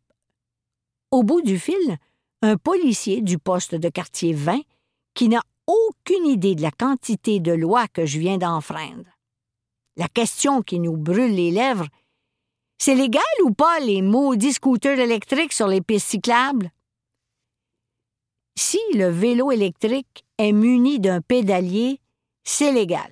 Au 1.11 1.23
bout 1.23 1.41
du 1.41 1.59
fil, 1.59 1.97
un 2.41 2.55
policier 2.55 3.21
du 3.21 3.37
poste 3.37 3.75
de 3.75 3.89
quartier 3.89 4.33
20 4.33 4.61
qui 5.13 5.27
n'a 5.27 5.41
aucune 5.67 6.25
idée 6.25 6.55
de 6.55 6.61
la 6.61 6.71
quantité 6.71 7.41
de 7.41 7.51
lois 7.51 7.89
que 7.89 8.05
je 8.05 8.19
viens 8.19 8.37
d'enfreindre 8.37 9.17
la 9.97 10.07
question 10.07 10.61
qui 10.61 10.79
nous 10.79 10.95
brûle 10.95 11.33
les 11.33 11.51
lèvres, 11.51 11.87
c'est 12.77 12.95
légal 12.95 13.23
ou 13.43 13.51
pas 13.51 13.79
les 13.79 14.01
maudits 14.01 14.53
scooters 14.53 14.99
électriques 14.99 15.53
sur 15.53 15.67
les 15.67 15.81
pistes 15.81 16.07
cyclables? 16.07 16.69
Si 18.57 18.79
le 18.95 19.09
vélo 19.09 19.51
électrique 19.51 20.25
est 20.39 20.51
muni 20.51 20.99
d'un 20.99 21.21
pédalier, 21.21 22.01
c'est 22.43 22.71
légal. 22.71 23.11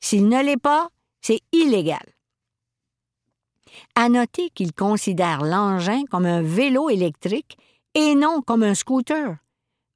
S'il 0.00 0.26
ne 0.26 0.42
l'est 0.42 0.56
pas, 0.56 0.88
c'est 1.20 1.40
illégal. 1.52 2.02
À 3.94 4.08
noter 4.08 4.48
qu'il 4.54 4.72
considère 4.72 5.42
l'engin 5.42 6.04
comme 6.10 6.24
un 6.24 6.40
vélo 6.40 6.88
électrique 6.88 7.58
et 7.92 8.14
non 8.14 8.40
comme 8.40 8.62
un 8.62 8.74
scooter, 8.74 9.36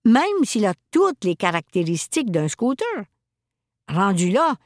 même 0.05 0.45
s'il 0.45 0.67
a 0.67 0.75
toutes 0.91 1.25
les 1.25 1.35
caractéristiques 1.35 2.31
d'un 2.31 2.49
scooter. 2.49 3.05
Rendu 3.89 4.31
là, 4.31 4.57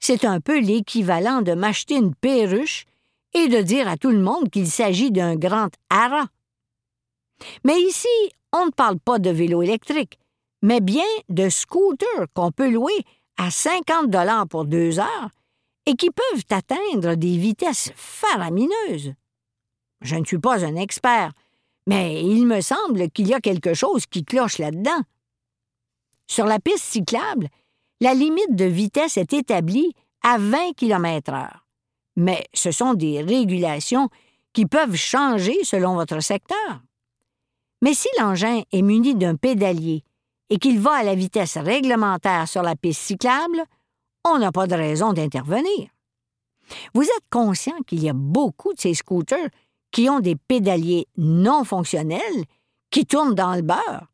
c'est 0.00 0.26
un 0.26 0.40
peu 0.42 0.60
l'équivalent 0.60 1.40
de 1.40 1.54
m'acheter 1.54 1.96
une 1.96 2.14
perruche 2.14 2.84
et 3.32 3.48
de 3.48 3.62
dire 3.62 3.88
à 3.88 3.96
tout 3.96 4.10
le 4.10 4.20
monde 4.20 4.50
qu'il 4.50 4.70
s'agit 4.70 5.10
d'un 5.10 5.34
grand 5.34 5.70
haras. 5.88 6.26
Mais 7.64 7.80
ici, 7.80 8.08
on 8.56 8.66
ne 8.66 8.70
parle 8.70 8.98
pas 8.98 9.18
de 9.18 9.30
vélo 9.30 9.62
électrique, 9.62 10.18
mais 10.62 10.80
bien 10.80 11.04
de 11.28 11.48
scooters 11.48 12.26
qu'on 12.34 12.52
peut 12.52 12.70
louer 12.70 13.04
à 13.36 13.50
50 13.50 14.10
dollars 14.10 14.48
pour 14.48 14.64
deux 14.64 14.98
heures 14.98 15.30
et 15.86 15.94
qui 15.94 16.10
peuvent 16.10 16.44
atteindre 16.50 17.14
des 17.14 17.36
vitesses 17.36 17.92
faramineuses. 17.94 19.14
Je 20.00 20.16
ne 20.16 20.24
suis 20.24 20.38
pas 20.38 20.64
un 20.64 20.76
expert, 20.76 21.32
mais 21.86 22.22
il 22.22 22.46
me 22.46 22.60
semble 22.60 23.10
qu'il 23.10 23.28
y 23.28 23.34
a 23.34 23.40
quelque 23.40 23.74
chose 23.74 24.06
qui 24.06 24.24
cloche 24.24 24.58
là-dedans. 24.58 25.02
Sur 26.26 26.46
la 26.46 26.58
piste 26.58 26.84
cyclable, 26.84 27.48
la 28.00 28.14
limite 28.14 28.54
de 28.54 28.64
vitesse 28.64 29.16
est 29.16 29.32
établie 29.32 29.92
à 30.22 30.38
20 30.38 30.74
km/h. 30.76 31.48
mais 32.16 32.44
ce 32.52 32.70
sont 32.70 32.94
des 32.94 33.22
régulations 33.22 34.08
qui 34.52 34.66
peuvent 34.66 34.96
changer 34.96 35.62
selon 35.64 35.94
votre 35.94 36.20
secteur. 36.20 36.80
Mais 37.82 37.94
si 37.94 38.08
l'engin 38.18 38.62
est 38.72 38.82
muni 38.82 39.14
d'un 39.14 39.36
pédalier 39.36 40.02
et 40.50 40.58
qu'il 40.58 40.78
va 40.78 40.92
à 40.92 41.02
la 41.02 41.14
vitesse 41.14 41.56
réglementaire 41.56 42.48
sur 42.48 42.62
la 42.62 42.76
piste 42.76 43.02
cyclable, 43.02 43.64
on 44.24 44.38
n'a 44.38 44.52
pas 44.52 44.66
de 44.66 44.74
raison 44.74 45.12
d'intervenir. 45.12 45.88
Vous 46.94 47.02
êtes 47.02 47.28
conscient 47.30 47.78
qu'il 47.86 48.02
y 48.02 48.08
a 48.08 48.14
beaucoup 48.14 48.72
de 48.72 48.80
ces 48.80 48.94
scooters 48.94 49.50
qui 49.92 50.08
ont 50.08 50.20
des 50.20 50.36
pédaliers 50.36 51.06
non 51.16 51.64
fonctionnels 51.64 52.44
qui 52.90 53.06
tournent 53.06 53.34
dans 53.34 53.54
le 53.54 53.62
beurre, 53.62 54.06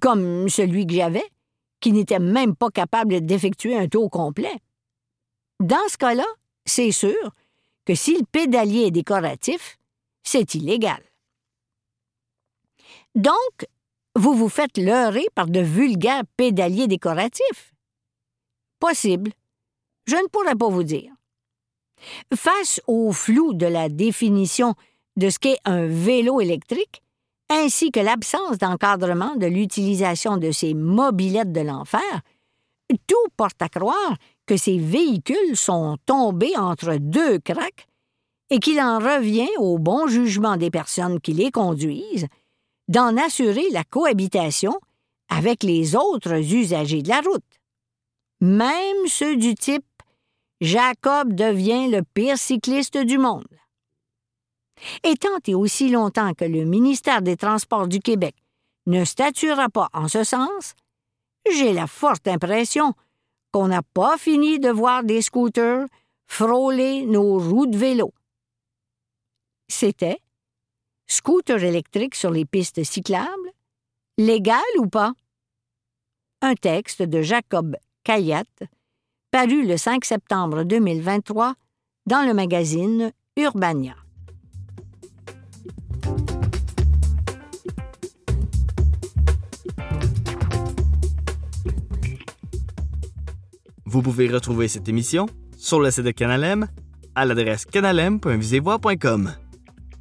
comme 0.00 0.48
celui 0.48 0.86
que 0.86 0.94
j'avais, 0.94 1.24
qui 1.80 1.92
n'était 1.92 2.18
même 2.18 2.56
pas 2.56 2.70
capable 2.70 3.20
d'effectuer 3.24 3.76
un 3.76 3.88
tour 3.88 4.10
complet. 4.10 4.58
Dans 5.60 5.88
ce 5.88 5.96
cas-là, 5.96 6.26
c'est 6.64 6.92
sûr 6.92 7.32
que 7.84 7.94
si 7.94 8.18
le 8.18 8.24
pédalier 8.30 8.86
est 8.86 8.90
décoratif, 8.90 9.78
c'est 10.22 10.54
illégal. 10.54 11.02
Donc, 13.18 13.66
vous 14.14 14.32
vous 14.32 14.48
faites 14.48 14.78
leurrer 14.78 15.26
par 15.34 15.48
de 15.48 15.58
vulgaires 15.58 16.22
pédaliers 16.36 16.86
décoratifs. 16.86 17.74
Possible. 18.78 19.32
Je 20.06 20.14
ne 20.14 20.28
pourrais 20.28 20.54
pas 20.54 20.68
vous 20.68 20.84
dire. 20.84 21.10
Face 22.32 22.80
au 22.86 23.10
flou 23.10 23.54
de 23.54 23.66
la 23.66 23.88
définition 23.88 24.76
de 25.16 25.30
ce 25.30 25.40
qu'est 25.40 25.58
un 25.64 25.88
vélo 25.88 26.40
électrique, 26.40 27.02
ainsi 27.50 27.90
que 27.90 27.98
l'absence 27.98 28.56
d'encadrement 28.58 29.34
de 29.34 29.46
l'utilisation 29.46 30.36
de 30.36 30.52
ces 30.52 30.74
mobilettes 30.74 31.50
de 31.50 31.62
l'enfer, 31.62 32.20
tout 33.08 33.16
porte 33.36 33.60
à 33.60 33.68
croire 33.68 34.16
que 34.46 34.56
ces 34.56 34.78
véhicules 34.78 35.56
sont 35.56 35.96
tombés 36.06 36.56
entre 36.56 36.94
deux 37.00 37.40
craques 37.40 37.88
et 38.50 38.60
qu'il 38.60 38.80
en 38.80 39.00
revient 39.00 39.50
au 39.58 39.76
bon 39.78 40.06
jugement 40.06 40.56
des 40.56 40.70
personnes 40.70 41.20
qui 41.20 41.32
les 41.32 41.50
conduisent 41.50 42.28
d'en 42.88 43.16
assurer 43.16 43.68
la 43.70 43.84
cohabitation 43.84 44.78
avec 45.28 45.62
les 45.62 45.94
autres 45.94 46.52
usagers 46.52 47.02
de 47.02 47.08
la 47.08 47.20
route. 47.20 47.44
Même 48.40 49.06
ceux 49.06 49.36
du 49.36 49.54
type 49.54 49.84
Jacob 50.60 51.34
devient 51.34 51.88
le 51.88 52.02
pire 52.02 52.38
cycliste 52.38 52.98
du 52.98 53.18
monde. 53.18 53.46
Et 55.04 55.14
tant 55.14 55.38
et 55.46 55.54
aussi 55.54 55.88
longtemps 55.88 56.34
que 56.34 56.44
le 56.44 56.64
ministère 56.64 57.22
des 57.22 57.36
Transports 57.36 57.88
du 57.88 58.00
Québec 58.00 58.34
ne 58.86 59.04
statuera 59.04 59.68
pas 59.68 59.88
en 59.92 60.08
ce 60.08 60.24
sens, 60.24 60.74
j'ai 61.50 61.72
la 61.72 61.86
forte 61.86 62.26
impression 62.26 62.94
qu'on 63.52 63.68
n'a 63.68 63.82
pas 63.82 64.18
fini 64.18 64.58
de 64.58 64.70
voir 64.70 65.04
des 65.04 65.22
scooters 65.22 65.86
frôler 66.26 67.06
nos 67.06 67.38
roues 67.38 67.66
de 67.66 67.76
vélo. 67.76 68.12
C'était 69.68 70.20
Scooter 71.10 71.64
électrique 71.64 72.14
sur 72.14 72.30
les 72.30 72.44
pistes 72.44 72.84
cyclables, 72.84 73.50
légal 74.18 74.60
ou 74.78 74.86
pas? 74.86 75.14
Un 76.42 76.54
texte 76.54 77.02
de 77.02 77.22
Jacob 77.22 77.76
Caillat, 78.04 78.44
paru 79.30 79.66
le 79.66 79.78
5 79.78 80.04
septembre 80.04 80.64
2023 80.64 81.54
dans 82.06 82.26
le 82.26 82.34
magazine 82.34 83.10
Urbania. 83.38 83.96
Vous 93.86 94.02
pouvez 94.02 94.28
retrouver 94.28 94.68
cette 94.68 94.90
émission 94.90 95.26
sur 95.56 95.80
le 95.80 95.90
site 95.90 96.04
de 96.04 96.10
Canalem 96.10 96.68
à 97.14 97.24
l'adresse 97.24 97.64
canalem.visevoix.com. 97.64 99.47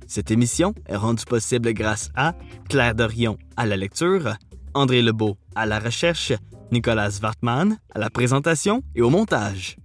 Cette 0.07 0.31
émission 0.31 0.73
est 0.87 0.95
rendue 0.95 1.25
possible 1.25 1.73
grâce 1.73 2.09
à 2.15 2.33
Claire 2.69 2.95
Dorion 2.95 3.37
à 3.57 3.65
la 3.65 3.75
lecture, 3.75 4.35
André 4.73 5.01
Lebeau 5.01 5.37
à 5.53 5.65
la 5.65 5.79
recherche, 5.79 6.33
Nicolas 6.71 7.19
Wartmann 7.21 7.77
à 7.93 7.99
la 7.99 8.09
présentation 8.09 8.83
et 8.95 9.01
au 9.01 9.09
montage. 9.09 9.75